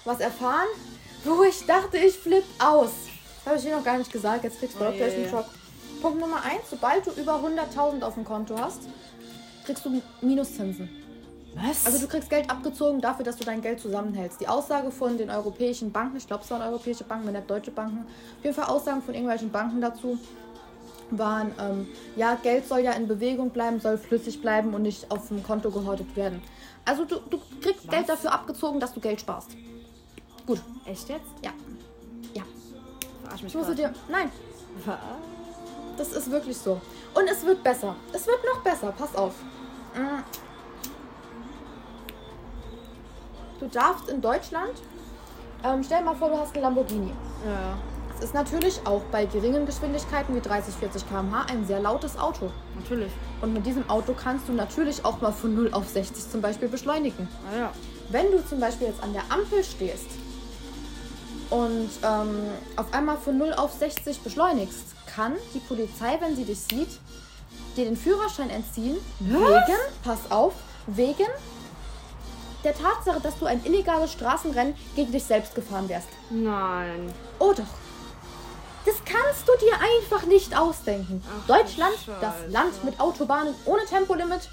[0.04, 0.68] was erfahren,
[1.24, 2.90] wo ich dachte, ich flipp aus.
[3.44, 5.30] Habe ich dir noch gar nicht gesagt, jetzt kriegst du Oh gleich einen.
[5.30, 5.46] Schock.
[6.02, 8.82] Punkt Nummer eins, sobald du über 100.000 auf dem Konto hast,
[9.64, 11.05] kriegst du Minuszinsen.
[11.56, 11.86] Was?
[11.86, 14.40] Also du kriegst Geld abgezogen dafür, dass du dein Geld zusammenhältst.
[14.40, 17.70] Die Aussage von den europäischen Banken, ich glaube es waren europäische Banken, wenn nicht deutsche
[17.70, 18.04] Banken,
[18.38, 20.18] auf jeden Fall Aussagen von irgendwelchen Banken dazu
[21.10, 25.28] waren, ähm, ja, Geld soll ja in Bewegung bleiben, soll flüssig bleiben und nicht auf
[25.28, 26.42] dem Konto gehortet werden.
[26.84, 29.50] Also du, du kriegst Geld dafür abgezogen, dass du Geld sparst.
[30.46, 31.26] Gut, Echt jetzt?
[31.42, 31.52] ja.
[32.34, 32.42] Ja.
[33.22, 33.92] Verarsch mich Ich muss dir.
[34.08, 34.30] Nein,
[34.84, 34.96] Was?
[35.96, 36.80] das ist wirklich so.
[37.14, 37.96] Und es wird besser.
[38.12, 38.92] Es wird noch besser.
[38.92, 39.34] Pass auf.
[43.60, 44.72] Du darfst in Deutschland.
[45.64, 47.12] Ähm, stell dir mal vor, du hast einen Lamborghini.
[47.44, 47.76] Ja,
[48.18, 52.50] Es ist natürlich auch bei geringen Geschwindigkeiten wie 30, 40 km/h ein sehr lautes Auto.
[52.78, 53.12] natürlich.
[53.40, 56.68] Und mit diesem Auto kannst du natürlich auch mal von 0 auf 60 zum Beispiel
[56.68, 57.28] beschleunigen.
[57.52, 57.72] Ah ja.
[58.10, 60.06] Wenn du zum Beispiel jetzt an der Ampel stehst
[61.50, 66.60] und ähm, auf einmal von 0 auf 60 beschleunigst, kann die Polizei, wenn sie dich
[66.60, 66.98] sieht,
[67.76, 68.96] dir den Führerschein entziehen.
[69.20, 70.52] Wegen, pass auf,
[70.86, 71.26] wegen
[72.66, 76.08] der Tatsache, dass du ein illegales Straßenrennen gegen dich selbst gefahren wärst.
[76.30, 77.12] Nein.
[77.38, 77.64] Oh doch.
[78.84, 81.22] Das kannst du dir einfach nicht ausdenken.
[81.26, 84.48] Ach, Deutschland, das Land mit Autobahnen ohne Tempolimit.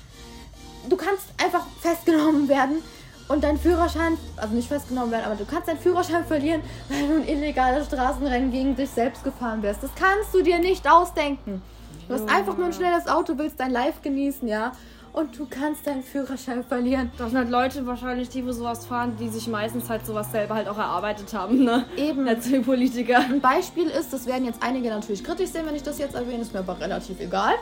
[0.90, 2.84] Du kannst einfach festgenommen werden
[3.28, 7.16] und dein Führerschein, also nicht festgenommen werden, aber du kannst deinen Führerschein verlieren, weil du
[7.16, 9.84] ein illegales Straßenrennen gegen dich selbst gefahren wärst.
[9.84, 11.62] Das kannst du dir nicht ausdenken.
[12.08, 14.74] Du hast einfach nur ein schnelles Auto, willst dein Life genießen, ja?
[15.14, 17.12] Und du kannst deinen Führerschein verlieren.
[17.20, 20.56] Das sind halt Leute wahrscheinlich, die wo sowas fahren, die sich meistens halt sowas selber
[20.56, 21.86] halt auch erarbeitet haben, ne?
[21.96, 22.28] Eben.
[22.28, 23.20] Als Politiker.
[23.20, 26.42] Ein Beispiel ist, das werden jetzt einige natürlich kritisch sehen, wenn ich das jetzt erwähne,
[26.42, 27.54] ist mir aber relativ egal.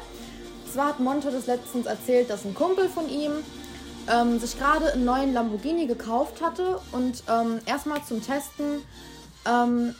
[0.71, 3.31] Zwar hat Monte das letztens erzählt, dass ein Kumpel von ihm
[4.09, 8.81] ähm, sich gerade einen neuen Lamborghini gekauft hatte und ähm, erstmal zum Testen
[9.45, 9.93] ähm,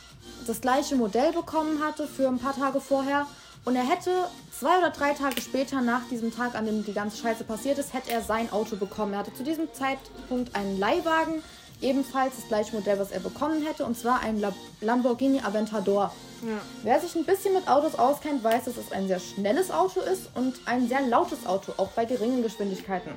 [0.46, 3.26] das gleiche Modell bekommen hatte für ein paar Tage vorher.
[3.64, 4.10] Und er hätte
[4.58, 7.92] zwei oder drei Tage später, nach diesem Tag, an dem die ganze Scheiße passiert ist,
[7.92, 9.12] hätte er sein Auto bekommen.
[9.12, 11.42] Er hatte zu diesem Zeitpunkt einen Leihwagen,
[11.80, 16.12] ebenfalls das gleiche Modell, was er bekommen hätte, und zwar ein La- Lamborghini Aventador.
[16.42, 16.60] Ja.
[16.82, 20.28] Wer sich ein bisschen mit Autos auskennt, weiß, dass es ein sehr schnelles Auto ist
[20.34, 23.12] und ein sehr lautes Auto, auch bei geringen Geschwindigkeiten.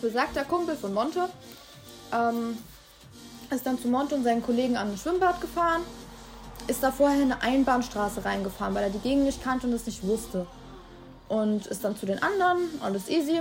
[0.00, 1.28] Besagter Kumpel von Monte
[2.12, 2.58] ähm,
[3.50, 5.82] ist dann zu Monte und seinen Kollegen an ein Schwimmbad gefahren,
[6.66, 9.86] ist da vorher in eine Einbahnstraße reingefahren, weil er die Gegend nicht kannte und es
[9.86, 10.46] nicht wusste.
[11.28, 13.40] Und ist dann zu den anderen, alles easy,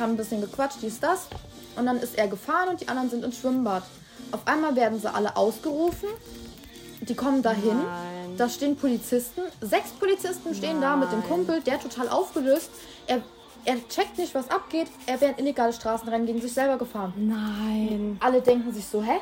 [0.00, 1.26] haben ein bisschen gequatscht, dies, das.
[1.76, 3.82] Und dann ist er gefahren und die anderen sind ins Schwimmbad.
[4.32, 6.08] Auf einmal werden sie alle ausgerufen.
[7.00, 7.76] Die kommen dahin.
[7.76, 8.36] Nein.
[8.36, 9.42] Da stehen Polizisten.
[9.60, 11.28] Sechs Polizisten stehen da mit dem Nein.
[11.28, 12.70] Kumpel, der total aufgelöst.
[13.06, 13.20] Er,
[13.64, 14.88] er checkt nicht, was abgeht.
[15.06, 17.12] Er wäre ein illegales Straßenrennen gegen sich selber gefahren.
[17.16, 18.16] Nein.
[18.20, 19.20] Alle denken sich so, hä?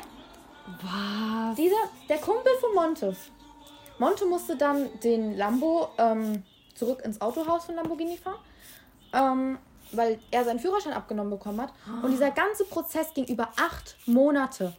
[0.81, 1.55] Was?
[1.55, 1.75] Dieser,
[2.09, 3.15] der Kumpel von Monte.
[3.99, 8.39] Monte musste dann den Lambo ähm, zurück ins Autohaus von Lamborghini fahren,
[9.13, 9.57] ähm,
[9.91, 11.71] weil er seinen Führerschein abgenommen bekommen hat.
[12.03, 14.73] Und dieser ganze Prozess ging über acht Monate.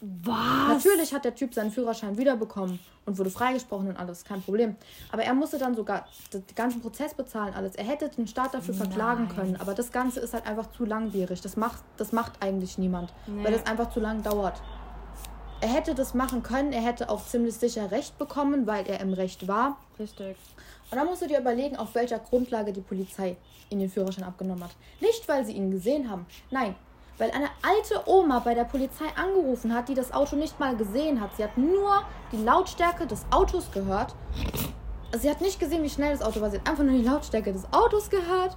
[0.00, 0.68] Was?
[0.68, 4.74] Natürlich hat der Typ seinen Führerschein wiederbekommen und wurde freigesprochen und alles, kein Problem.
[5.10, 7.76] Aber er musste dann sogar den ganzen Prozess bezahlen, alles.
[7.76, 11.42] Er hätte den Staat dafür verklagen können, aber das Ganze ist halt einfach zu langwierig.
[11.42, 13.44] Das macht, das macht eigentlich niemand, Nee.
[13.44, 14.62] weil das einfach zu lang dauert.
[15.62, 19.12] Er hätte das machen können, er hätte auch ziemlich sicher Recht bekommen, weil er im
[19.12, 19.76] Recht war.
[19.96, 20.36] Richtig.
[20.90, 23.36] Und dann musst du dir überlegen, auf welcher Grundlage die Polizei
[23.70, 24.72] ihn den Führerschein abgenommen hat.
[25.00, 26.26] Nicht, weil sie ihn gesehen haben.
[26.50, 26.74] Nein,
[27.16, 31.20] weil eine alte Oma bei der Polizei angerufen hat, die das Auto nicht mal gesehen
[31.20, 31.30] hat.
[31.36, 34.16] Sie hat nur die Lautstärke des Autos gehört.
[35.16, 36.50] Sie hat nicht gesehen, wie schnell das Auto war.
[36.50, 38.56] Sie hat einfach nur die Lautstärke des Autos gehört.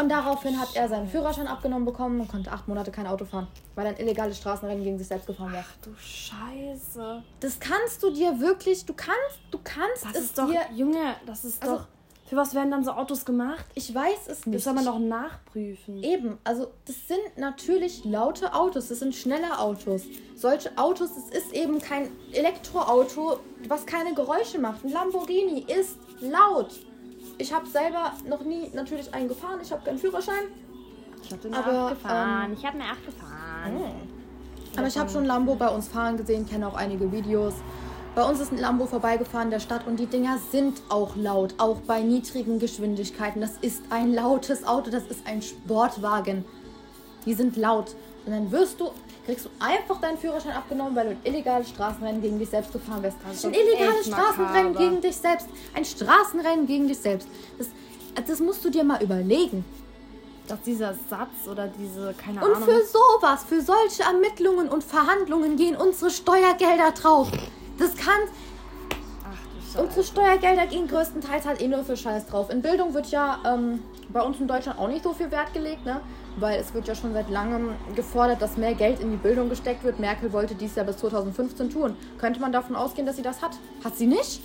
[0.00, 3.48] Und daraufhin hat er seinen Führerschein abgenommen bekommen und konnte acht Monate kein Auto fahren,
[3.74, 5.64] weil er ein illegales Straßenrennen gegen sich selbst gefahren wäre.
[5.84, 7.22] Du Scheiße.
[7.40, 11.16] Das kannst du dir wirklich, du kannst, du kannst Das es ist doch, dir Junge,
[11.26, 11.86] das ist Also- doch.
[12.28, 13.64] Für was werden dann so Autos gemacht?
[13.74, 14.54] Ich weiß es nicht.
[14.58, 16.00] Das soll man doch nachprüfen.
[16.04, 20.02] Eben, also das sind natürlich laute Autos, das sind schnelle Autos.
[20.36, 24.84] Solche Autos, es ist eben kein Elektroauto, was keine Geräusche macht.
[24.84, 26.70] Ein Lamborghini ist laut.
[27.40, 30.44] Ich habe selber noch nie natürlich einen gefahren, ich habe keinen Führerschein.
[31.22, 32.44] Ich hab den Aber, acht gefahren.
[32.46, 33.80] ähm, ich hab eine 8 gefahren.
[34.76, 37.54] Aber ich habe schon Lambo bei uns fahren gesehen, kenne auch einige Videos.
[38.14, 41.54] Bei uns ist ein Lambo vorbeigefahren in der Stadt und die Dinger sind auch laut,
[41.58, 43.40] auch bei niedrigen Geschwindigkeiten.
[43.40, 46.44] Das ist ein lautes Auto, das ist ein Sportwagen.
[47.24, 47.94] Die sind laut.
[48.26, 48.90] Und dann wirst du,
[49.30, 53.02] kriegst du einfach deinen Führerschein abgenommen, weil du ein illegales Straßenrennen gegen dich selbst gefahren
[53.02, 53.16] bist.
[53.32, 54.88] ist Ein illegales Straßenrennen makaber.
[54.90, 55.46] gegen dich selbst.
[55.74, 57.28] Ein Straßenrennen gegen dich selbst.
[57.58, 57.68] Das,
[58.26, 59.64] das musst du dir mal überlegen.
[60.48, 62.68] Dass dieser Satz oder diese, keine Und Ahnung.
[62.68, 67.28] für sowas, für solche Ermittlungen und Verhandlungen gehen unsere Steuergelder drauf.
[67.78, 68.20] Das kann.
[69.74, 72.50] Du Unsere Steuergelder gehen größtenteils halt eh nur für Scheiß drauf.
[72.50, 75.84] In Bildung wird ja ähm, bei uns in Deutschland auch nicht so viel Wert gelegt,
[75.84, 76.00] ne?
[76.36, 79.84] Weil es wird ja schon seit langem gefordert, dass mehr Geld in die Bildung gesteckt
[79.84, 79.98] wird.
[79.98, 81.96] Merkel wollte dies ja bis 2015 tun.
[82.18, 83.52] Könnte man davon ausgehen, dass sie das hat?
[83.84, 84.40] Hat sie nicht?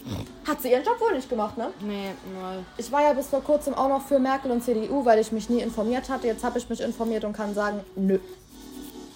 [0.47, 1.71] Hat sie ihren Job wohl nicht gemacht, ne?
[1.81, 2.65] Nee, null.
[2.77, 5.49] Ich war ja bis vor kurzem auch noch für Merkel und CDU, weil ich mich
[5.49, 6.27] nie informiert hatte.
[6.27, 8.19] Jetzt habe ich mich informiert und kann sagen, nö.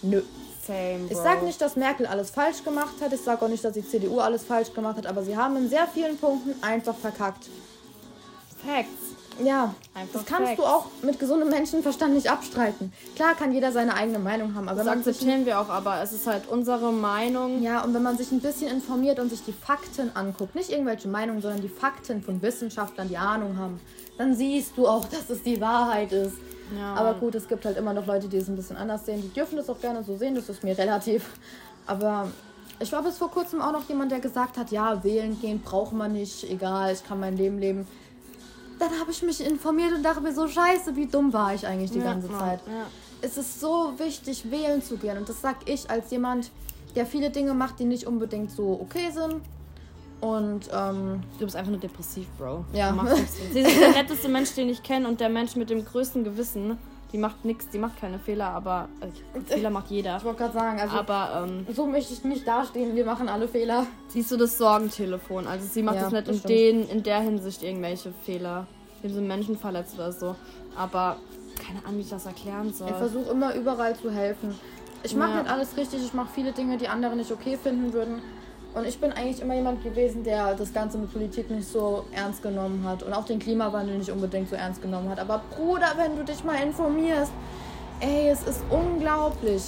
[0.02, 0.22] Nö.
[0.70, 1.08] Same.
[1.10, 3.12] Ich sage nicht, dass Merkel alles falsch gemacht hat.
[3.12, 5.08] Ich sage auch nicht, dass die CDU alles falsch gemacht hat.
[5.08, 7.50] Aber sie haben in sehr vielen Punkten einfach verkackt.
[8.66, 8.90] Facts.
[9.42, 10.58] Ja, Einfach das kannst Facts.
[10.62, 12.92] du auch mit gesundem Menschenverstand nicht abstreiten.
[13.16, 16.28] Klar kann jeder seine eigene Meinung haben, aber Das akzeptieren wir auch, aber es ist
[16.28, 17.62] halt unsere Meinung.
[17.64, 21.08] ja, und wenn man sich ein bisschen informiert und sich die Fakten anguckt, nicht irgendwelche
[21.08, 23.80] Meinungen, sondern die Fakten von Wissenschaftlern, die Ahnung haben,
[24.18, 26.36] dann siehst du auch, dass es die Wahrheit ist.
[26.78, 26.94] Ja.
[26.96, 29.22] Aber gut, es gibt halt immer noch Leute, die es ein bisschen anders sehen.
[29.22, 31.26] Die dürfen das auch gerne so sehen, das ist mir relativ.
[31.88, 32.28] Aber
[32.80, 35.94] ich war bis vor kurzem auch noch jemand, der gesagt hat, ja, wählen gehen braucht
[35.94, 37.88] man nicht, egal, ich kann mein Leben leben.
[38.78, 41.92] Dann habe ich mich informiert und dachte mir so, scheiße, wie dumm war ich eigentlich
[41.92, 42.62] die Ja, ganze Zeit.
[42.68, 42.86] ja.
[43.22, 45.18] Es ist so wichtig, wählen zu gehen.
[45.18, 46.52] Und das sag ich als jemand,
[46.96, 49.42] der viele Dinge macht, die nicht unbedingt so okay sind.
[50.22, 52.66] Und ähm, Du bist einfach nur depressiv, Bro.
[52.74, 52.94] Ja.
[53.54, 56.78] Sie ist der netteste Mensch, den ich kenne und der Mensch mit dem größten Gewissen.
[57.12, 60.18] Die macht nichts, die macht keine Fehler, aber äh, Fehler macht jeder.
[60.18, 62.96] ich wollte gerade sagen, also Aber ähm, so möchte ich nicht dastehen.
[62.96, 63.88] Wir machen alle Fehler.
[64.10, 65.48] siehst du das Sorgentelefon?
[65.48, 68.68] Also sie macht Ja, das nicht das in, den, in der Hinsicht irgendwelche Fehler.
[69.02, 70.36] Wenn sie Menschen verletzt oder so.
[70.78, 71.16] Aber
[71.66, 72.90] keine Ahnung, wie ich das erklären soll.
[72.90, 74.54] Ich versuche immer überall zu helfen.
[75.02, 75.42] Ich mache Ja.
[75.44, 78.22] nicht alles richtig, ich mache viele Dinge, die andere nicht okay finden würden.
[78.76, 82.44] Und ich bin eigentlich immer jemand gewesen, der das Ganze mit Politik nicht so ernst
[82.44, 85.20] genommen hat und auch den Klimawandel nicht unbedingt so ernst genommen hat.
[85.20, 87.32] Aber Bruder, wenn du dich mal informierst,
[88.00, 89.64] ey, es ist unglaublich.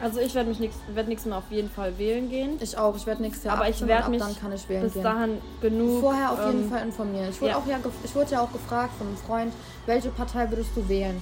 [0.00, 2.56] Also ich werde mich nix, werd nichts mehr auf jeden Fall wählen gehen.
[2.60, 4.52] Ich auch, ich werde nächstes Jahr Aber ich 18 werd und ab mich dann kann
[4.52, 5.02] ich wählen Bis gehen.
[5.02, 6.00] dahin genug.
[6.00, 7.30] Vorher auf jeden ähm, Fall informieren.
[7.30, 7.58] Ich wurde, ja.
[7.58, 9.52] auch ja, ich wurde ja auch gefragt von einem Freund,
[9.86, 11.20] welche Partei würdest du wählen?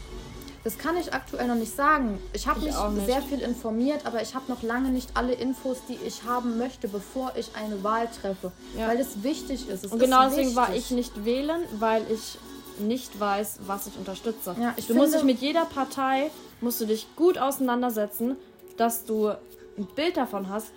[0.66, 2.18] Das kann ich aktuell noch nicht sagen.
[2.32, 2.74] Ich habe Ich mich
[3.06, 6.88] sehr viel informiert, aber ich habe noch lange nicht alle Infos, die ich haben möchte,
[6.88, 8.50] bevor ich eine Wahl treffe.
[8.76, 8.88] Ja.
[8.88, 9.84] Weil es wichtig ist.
[9.84, 12.36] Es Und genau ist deswegen war ich nicht wählen, weil ich
[12.80, 14.56] nicht weiß, was ich unterstütze.
[14.60, 18.34] Ja, ich du musst dich mit jeder Partei, musst du dich gut auseinandersetzen,
[18.76, 20.72] dass du ein Bild davon hast.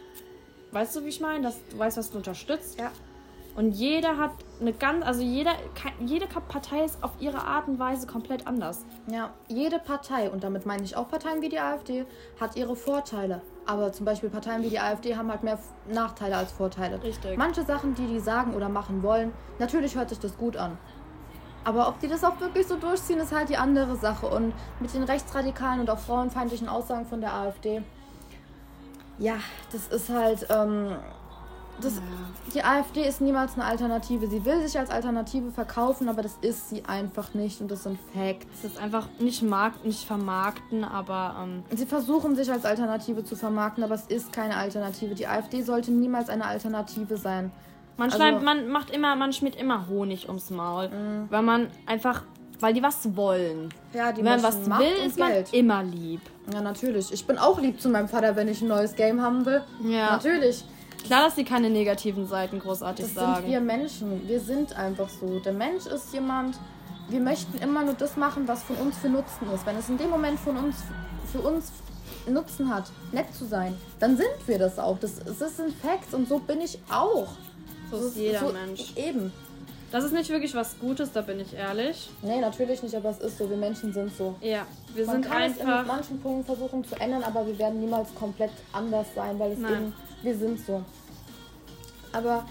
[0.71, 1.45] Weißt du, wie ich meine?
[1.45, 2.77] Dass du weißt, was du unterstützt.
[2.77, 2.91] Ja.
[3.55, 4.31] Und jeder hat
[4.61, 5.51] eine ganz, also jeder,
[6.05, 8.85] jede Partei ist auf ihre Art und Weise komplett anders.
[9.07, 12.05] Ja, jede Partei, und damit meine ich auch Parteien wie die AfD,
[12.39, 13.41] hat ihre Vorteile.
[13.65, 17.01] Aber zum Beispiel Parteien wie die AfD haben halt mehr Nachteile als Vorteile.
[17.03, 17.37] Richtig.
[17.37, 20.77] Manche Sachen, die die sagen oder machen wollen, natürlich hört sich das gut an.
[21.63, 24.27] Aber ob die das auch wirklich so durchziehen, ist halt die andere Sache.
[24.27, 27.83] Und mit den rechtsradikalen und auch frauenfeindlichen Aussagen von der AfD,
[29.17, 29.35] ja,
[29.71, 30.95] das ist halt, ähm,
[31.81, 32.01] das,
[32.53, 34.27] die AfD ist niemals eine Alternative.
[34.27, 37.97] Sie will sich als Alternative verkaufen, aber das ist sie einfach nicht und das sind
[38.13, 38.45] Facts.
[38.63, 43.35] Es ist einfach nicht, mark nicht vermarkten, aber ähm, Sie versuchen sich als Alternative zu
[43.35, 45.15] vermarkten, aber es ist keine Alternative.
[45.15, 47.51] Die AfD sollte niemals eine Alternative sein.
[47.97, 50.89] Man, Also- schreibt, man macht immer, man schmiert immer Honig ums Maul,
[51.29, 52.23] weil man einfach,
[52.61, 53.69] weil die was wollen.
[53.93, 55.53] Ja, die wenn man was Macht will, ist man Geld.
[55.53, 56.21] immer lieb.
[56.53, 57.11] Ja, natürlich.
[57.11, 59.61] Ich bin auch lieb zu meinem Vater, wenn ich ein neues Game haben will.
[59.83, 60.11] Ja.
[60.11, 60.63] Natürlich.
[61.05, 63.41] Klar, dass sie keine negativen Seiten großartig Das sagen.
[63.43, 64.27] sind wir Menschen.
[64.27, 65.39] Wir sind einfach so.
[65.39, 66.57] Der Mensch ist jemand,
[67.09, 69.65] wir möchten immer nur das machen, was von uns für Nutzen ist.
[69.65, 70.75] Wenn es in dem Moment von uns
[71.31, 71.71] für uns
[72.27, 74.99] Nutzen hat, nett zu sein, dann sind wir das auch.
[74.99, 77.27] Das, das sind Facts und so bin ich auch.
[77.89, 78.93] so ist jeder so, Mensch.
[78.95, 79.31] Eben.
[79.91, 82.11] Das ist nicht wirklich was Gutes, da bin ich ehrlich.
[82.21, 83.49] Nee, natürlich nicht, aber es ist so.
[83.49, 84.35] Wir Menschen sind so.
[84.41, 85.85] Ja, wir Man sind kann es in einfach.
[85.87, 89.73] manchen Punkten versuchen zu ändern, aber wir werden niemals komplett anders sein, weil es Nein.
[89.73, 89.93] eben,
[90.23, 90.83] wir sind so.
[92.11, 92.45] Aber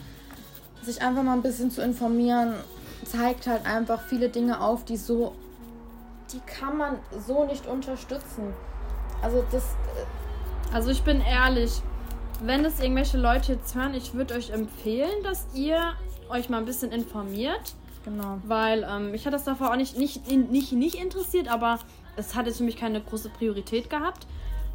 [0.82, 2.54] sich einfach mal ein bisschen zu informieren,
[3.04, 5.34] zeigt halt einfach viele Dinge auf, die so,
[6.32, 6.96] die kann man
[7.26, 8.52] so nicht unterstützen.
[9.22, 11.82] Also das, äh, Also ich bin ehrlich,
[12.42, 15.94] wenn es irgendwelche Leute jetzt hören, ich würde euch empfehlen, dass ihr
[16.28, 17.74] euch mal ein bisschen informiert.
[18.04, 18.38] genau.
[18.46, 21.78] Weil ähm, mich hat das davor auch nicht, nicht, nicht, nicht interessiert, aber
[22.16, 24.26] es hat jetzt für mich keine große Priorität gehabt.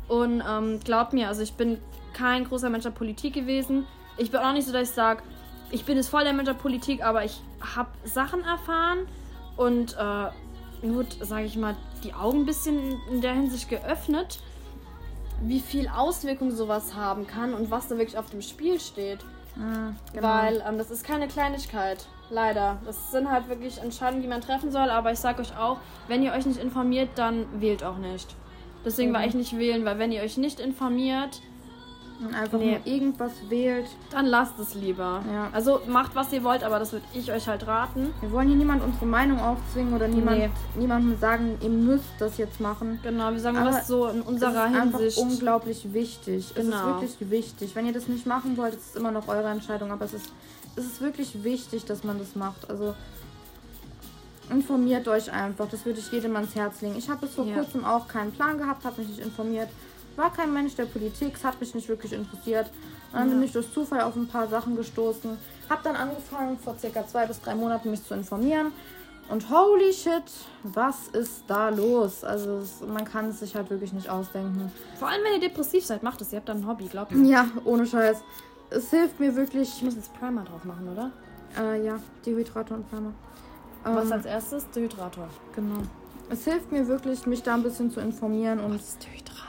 [0.07, 1.79] Und ähm, glaubt mir, also ich bin
[2.13, 3.85] kein großer Mensch der Politik gewesen.
[4.17, 5.23] Ich bin auch nicht so, dass ich sage,
[5.71, 7.41] ich bin jetzt voll der Mensch der Politik, aber ich
[7.75, 9.07] habe Sachen erfahren
[9.57, 14.39] und äh, nur, sage ich mal, die Augen ein bisschen in der Hinsicht geöffnet,
[15.41, 19.19] wie viel Auswirkungen sowas haben kann und was da wirklich auf dem Spiel steht.
[20.13, 20.27] genau.
[20.27, 22.05] Weil ähm, das ist keine Kleinigkeit.
[22.29, 22.79] Leider.
[22.85, 24.89] Das sind halt wirklich Entscheidungen, die man treffen soll.
[24.89, 25.77] Aber ich sag euch auch,
[26.07, 28.35] wenn ihr euch nicht informiert, dann wählt auch nicht.
[28.85, 29.27] Deswegen war Mhm.
[29.29, 31.41] ich nicht wählen, weil wenn ihr euch nicht informiert,
[32.23, 32.77] und einfach Nee.
[32.77, 33.87] nur irgendwas wählt.
[34.11, 35.23] Dann lasst es lieber.
[35.33, 35.49] Ja.
[35.51, 38.13] Also macht, was ihr wollt, aber das würde ich euch halt raten.
[38.21, 40.49] Wir wollen hier niemand unsere Meinung aufzwingen oder niemand, Nee.
[40.75, 42.99] niemandem sagen, ihr müsst das jetzt machen.
[43.03, 45.17] Genau, wir sagen Aber was so in Es ist unserer einfach Hinsicht.
[45.17, 46.45] unglaublich wichtig.
[46.51, 46.77] Es Genau.
[46.77, 47.75] ist wirklich wichtig.
[47.75, 50.31] Wenn ihr das nicht machen wollt, ist es immer noch eure Entscheidung, aber es ist,
[50.77, 52.69] es ist wirklich wichtig, dass man das macht.
[52.69, 52.93] Also
[54.49, 55.67] informiert euch einfach.
[55.69, 56.95] Das würde ich jedem ans Herz legen.
[56.97, 57.55] Ich habe bis vor Ja.
[57.55, 59.69] kurzem auch keinen Plan gehabt, habe mich nicht informiert.
[60.15, 62.67] War kein Mensch der Politik, es hat mich nicht wirklich interessiert.
[63.11, 63.33] Und dann Ja.
[63.35, 65.37] bin ich durch Zufall auf ein paar Sachen gestoßen.
[65.69, 68.71] Habe dann angefangen, vor circa zwei bis drei Monaten mich zu informieren.
[69.29, 70.23] Und holy shit,
[70.63, 72.23] was ist da los?
[72.25, 74.69] Also es, man kann es sich halt wirklich nicht ausdenken.
[74.99, 76.33] Vor allem, wenn ihr depressiv seid, macht es.
[76.33, 77.27] Ihr habt dann ein Hobby, glaubt mir.
[77.27, 78.17] Ja, ohne Scheiß.
[78.69, 79.69] Es hilft mir wirklich.
[79.77, 81.11] Ich muss jetzt Primer drauf machen, oder?
[81.57, 83.13] Äh, ja, Dehydrator und Primer.
[83.83, 84.69] Was Ähm, als erstes?
[84.71, 85.27] Dehydrator.
[85.55, 85.79] genau.
[86.29, 89.43] Es hilft mir wirklich, mich da ein bisschen zu informieren und ist Dehydrator?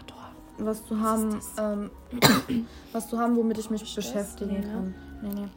[0.59, 1.91] was zu haben, ist ähm,
[2.93, 3.95] was zu haben, womit ich mich das?
[3.95, 4.73] beschäftigen Nee, ne?
[4.73, 4.95] kann.
[5.23, 5.49] Nee, nee.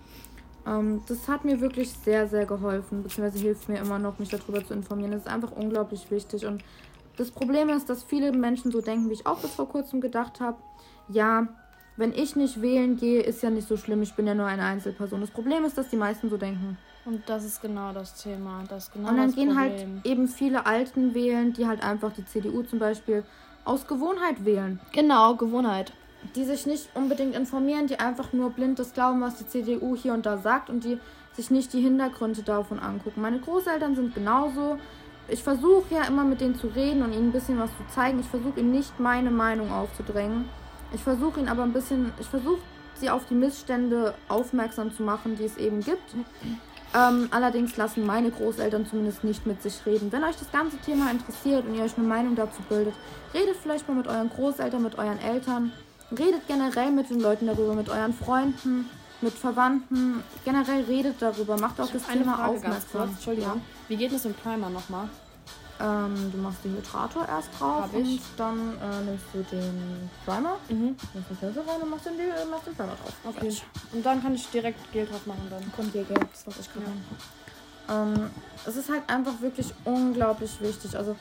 [0.66, 4.66] Ähm, das hat mir wirklich sehr, sehr geholfen, beziehungsweise hilft mir immer noch, mich darüber
[4.66, 5.12] zu informieren.
[5.12, 6.46] Das ist einfach unglaublich wichtig.
[6.46, 6.64] Und
[7.18, 10.40] das Problem ist, dass viele Menschen so denken, wie ich auch bis vor kurzem gedacht
[10.40, 10.58] habe.
[11.10, 11.48] Ja,
[11.98, 14.64] wenn ich nicht wählen gehe, ist ja nicht so schlimm, ich bin ja nur eine
[14.64, 15.20] Einzelperson.
[15.22, 16.78] Das Problem ist, dass die meisten so denken.
[17.06, 18.64] Und das ist genau das Thema.
[18.70, 20.02] Das genau Und dann gehen halt Problem.
[20.04, 23.24] eben viele Alten wählen, die halt einfach die CDU zum Beispiel
[23.66, 24.80] aus Gewohnheit wählen.
[24.94, 25.92] Genau, Gewohnheit.
[26.36, 30.14] die sich nicht unbedingt informieren, die einfach nur blind das glauben, was die CDU hier
[30.14, 31.00] und da sagt und die
[31.34, 33.22] sich nicht die Hintergründe davon angucken.
[33.22, 34.78] Meine Großeltern sind genauso.
[35.30, 38.20] Ich versuche ja immer mit denen zu reden und ihnen ein bisschen was zu zeigen.
[38.20, 40.46] Ich versuche ihnen nicht meine Meinung aufzudrängen.
[40.94, 42.60] Ich versuche ihnen aber ein bisschen, ich versuche
[42.96, 46.16] sie auf die Missstände aufmerksam zu machen, die es eben gibt.
[46.96, 50.12] Ähm, allerdings lassen meine Großeltern zumindest nicht mit sich reden.
[50.12, 52.94] Wenn euch das ganze Thema interessiert und ihr euch eine Meinung dazu bildet,
[53.34, 55.74] redet vielleicht mal mit euren Großeltern, mit euren Eltern.
[56.12, 60.24] Redet generell mit den Leuten darüber, mit euren Freunden, mit Verwandten.
[60.46, 63.02] Generell redet darüber, macht auf das Eine Thema Frage ganz aufmerksam.
[63.02, 63.12] kurz.
[63.12, 63.62] Entschuldigung.
[63.90, 65.10] Wie geht es mit Primer nochmal?
[65.80, 66.06] Ja.
[66.06, 68.08] Ähm, du machst den Hydrator erst drauf Hab ich.
[68.08, 70.96] und dann äh, nimmst du den Primer, Mhm.
[71.14, 73.14] nimmst den Pinsel rein und machst den, äh, machst den Primer drauf.
[73.26, 73.56] Okay.
[73.94, 75.72] Und dann kann ich direkt Gel drauf machen dann.
[75.76, 76.86] Kommt hier Geld, das was ich gerade
[77.90, 78.30] ähm,
[78.66, 80.98] Es ist halt einfach wirklich unglaublich wichtig.
[80.98, 81.16] Also,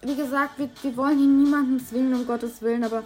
[0.00, 3.02] wie gesagt, wir, wir wollen hier niemanden zwingen, um Gottes Willen, aber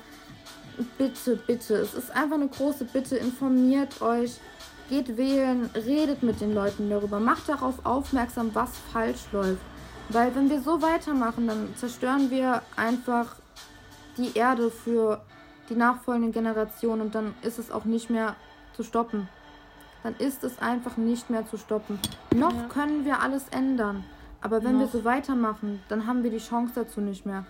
[0.99, 4.33] bitte, bitte, es ist einfach eine große Bitte, informiert euch,
[4.89, 9.61] geht wählen, redet mit den Leuten darüber, macht darauf aufmerksam, was falsch läuft.
[10.09, 13.37] Weil wenn wir so weitermachen, dann zerstören wir einfach
[14.17, 15.21] die Erde für
[15.69, 18.37] die nachfolgenden Generationen und dann ist es auch nicht mehr
[18.77, 19.29] zu stoppen.
[20.05, 21.99] Dann ist es einfach nicht mehr zu stoppen.
[22.35, 22.63] Noch Ja.
[22.69, 24.05] können wir alles ändern,
[24.41, 24.93] aber wenn wir Noch.
[24.93, 27.45] so weitermachen, dann haben wir die Chance dazu nicht mehr.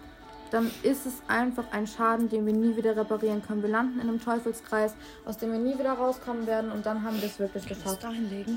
[0.53, 3.63] Dann ist es einfach ein Schaden, den wir nie wieder reparieren können.
[3.63, 4.95] Wir landen in einem Teufelskreis,
[5.27, 8.03] aus dem wir nie wieder rauskommen werden und dann haben wir es wirklich geschafft.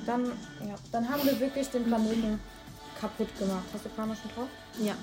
[0.05, 0.25] Dann,
[0.61, 2.39] ja, dann haben wir wirklich den Planeten
[2.99, 3.63] kaputt gemacht.
[3.73, 4.47] Hast du Prana schon drauf?
[4.81, 4.93] Ja.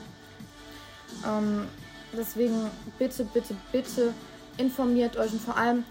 [1.26, 1.66] Ähm,
[2.16, 4.12] deswegen bitte, bitte, bitte
[4.58, 5.84] informiert euch und vor allem,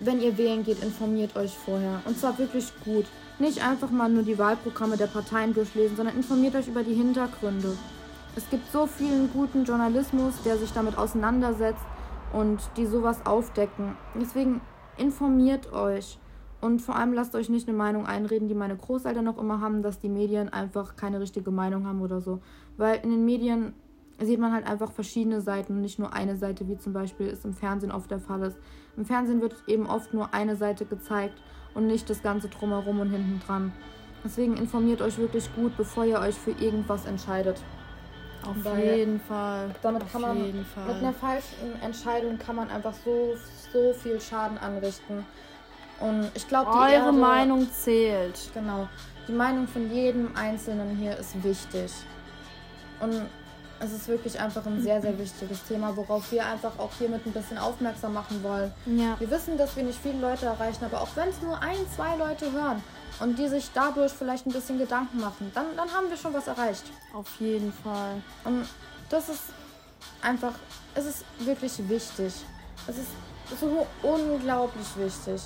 [0.00, 2.00] wenn ihr wählen geht, informiert euch vorher.
[2.04, 3.06] Und zwar wirklich gut.
[3.38, 7.76] Nicht einfach mal nur die Wahlprogramme der Parteien durchlesen, sondern informiert euch über die Hintergründe.
[8.36, 11.84] Es gibt so vielen guten Journalismus, der sich damit auseinandersetzt
[12.32, 13.96] und die sowas aufdecken.
[14.14, 14.60] Deswegen
[14.96, 16.18] informiert euch.
[16.60, 19.82] Und vor allem lasst euch nicht eine Meinung einreden, die meine Großeltern noch immer haben,
[19.82, 22.40] dass die Medien einfach keine richtige Meinung haben oder so.
[22.76, 23.74] Weil in den Medien
[24.20, 27.44] sieht man halt einfach verschiedene Seiten und nicht nur eine Seite, wie zum Beispiel es
[27.44, 28.56] im Fernsehen oft der Fall ist.
[28.96, 31.40] Im Fernsehen wird eben oft nur eine Seite gezeigt
[31.74, 33.72] und nicht das Ganze drumherum und hinten dran.
[34.24, 37.62] Deswegen informiert euch wirklich gut, bevor ihr euch für irgendwas entscheidet.
[38.42, 39.70] Auf Weil jeden Fall.
[39.82, 40.38] damit Auf kann man.
[40.38, 43.34] Mit einer falschen Entscheidung kann man einfach so,
[43.72, 45.24] so viel Schaden anrichten.
[46.00, 48.38] Und ich glaube, die Eure Erde, Meinung zählt.
[48.54, 48.88] Genau.
[49.26, 51.92] Die Meinung von jedem Einzelnen hier ist wichtig.
[53.00, 53.28] Und
[53.80, 57.32] es ist wirklich einfach ein sehr, sehr wichtiges Thema, worauf wir einfach auch hiermit ein
[57.32, 58.72] bisschen aufmerksam machen wollen.
[58.86, 59.18] Ja.
[59.18, 62.16] Wir wissen, dass wir nicht viele Leute erreichen, aber auch wenn es nur ein, zwei
[62.16, 62.82] Leute hören
[63.20, 66.48] und die sich dadurch vielleicht ein bisschen Gedanken machen, dann, dann haben wir schon was
[66.48, 66.84] erreicht.
[67.14, 68.22] Auf jeden Fall.
[68.44, 68.66] Und
[69.10, 69.42] das ist
[70.22, 70.52] einfach,
[70.94, 72.32] es ist wirklich wichtig.
[72.86, 73.08] Es ist
[73.60, 75.42] so unglaublich wichtig.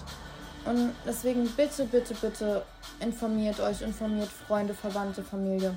[0.64, 2.64] Und deswegen bitte, bitte, bitte
[3.00, 5.76] informiert euch, informiert Freunde, Verwandte, Familie.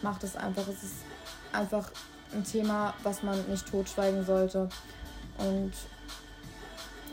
[0.00, 0.66] Macht es einfach.
[0.68, 0.96] Es ist
[1.52, 1.90] einfach
[2.32, 4.68] ein Thema, was man nicht totschweigen sollte.
[5.38, 5.72] Und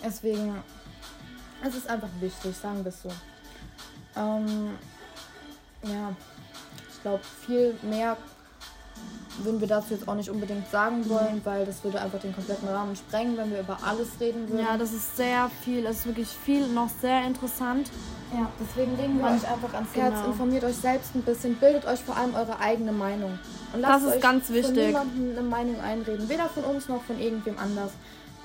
[0.04, 0.64] deswegen,
[1.66, 3.10] es ist einfach wichtig, sagen wir es so.
[4.16, 4.78] Ähm,
[5.84, 6.14] ja,
[6.92, 8.18] ich glaube, viel mehr
[9.42, 12.68] würden wir dazu jetzt auch nicht unbedingt sagen wollen, weil das würde einfach den kompletten
[12.68, 14.66] Rahmen sprengen, wenn wir über alles reden würden.
[14.66, 17.90] Ja, das ist sehr viel, es ist wirklich viel noch sehr interessant.
[18.34, 20.28] Ja, deswegen legen wir Man- euch einfach ans Herz, Genau.
[20.28, 23.40] informiert euch selbst ein bisschen, bildet euch vor allem eure eigene Meinung.
[23.74, 24.88] Und Das ist euch ganz von wichtig.
[24.88, 27.92] niemandem eine Meinung einreden, weder von uns noch von irgendwem anders.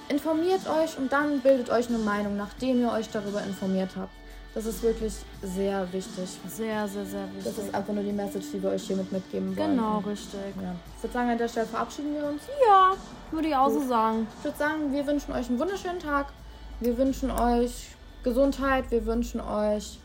[0.08, 4.12] Informiert euch und dann bildet euch eine Meinung, nachdem ihr euch darüber informiert habt.
[4.54, 6.28] Das ist wirklich sehr wichtig.
[6.48, 7.64] Sehr, sehr, sehr Das wichtig.
[7.66, 9.70] ist einfach nur die Message, die wir euch hiermit mitgeben wollen.
[9.76, 10.40] Genau, richtig.
[10.62, 10.74] Ja.
[10.96, 12.42] Ich würde sagen, an der Stelle verabschieden wir uns.
[12.66, 12.92] Ja,
[13.32, 14.28] würde ich auch so sagen.
[14.38, 16.26] Ich würde sagen, wir wünschen euch einen wunderschönen Tag.
[16.78, 17.88] Wir wünschen euch
[18.22, 18.90] Gesundheit.
[18.90, 19.98] Wir wünschen euch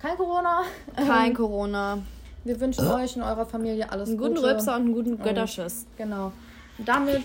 [0.00, 0.62] kein Corona.
[0.96, 1.98] Kein Corona.
[2.42, 4.48] Wir wünschen euch in eurer Familie alles Einen guten Gute.
[4.48, 5.86] Rülpser und einen guten Götterschiss.
[5.96, 6.32] Genau.
[6.76, 7.22] Und damit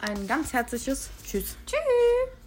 [0.00, 1.56] ein ganz herzliches Tschüss.
[1.66, 2.39] Tschüss.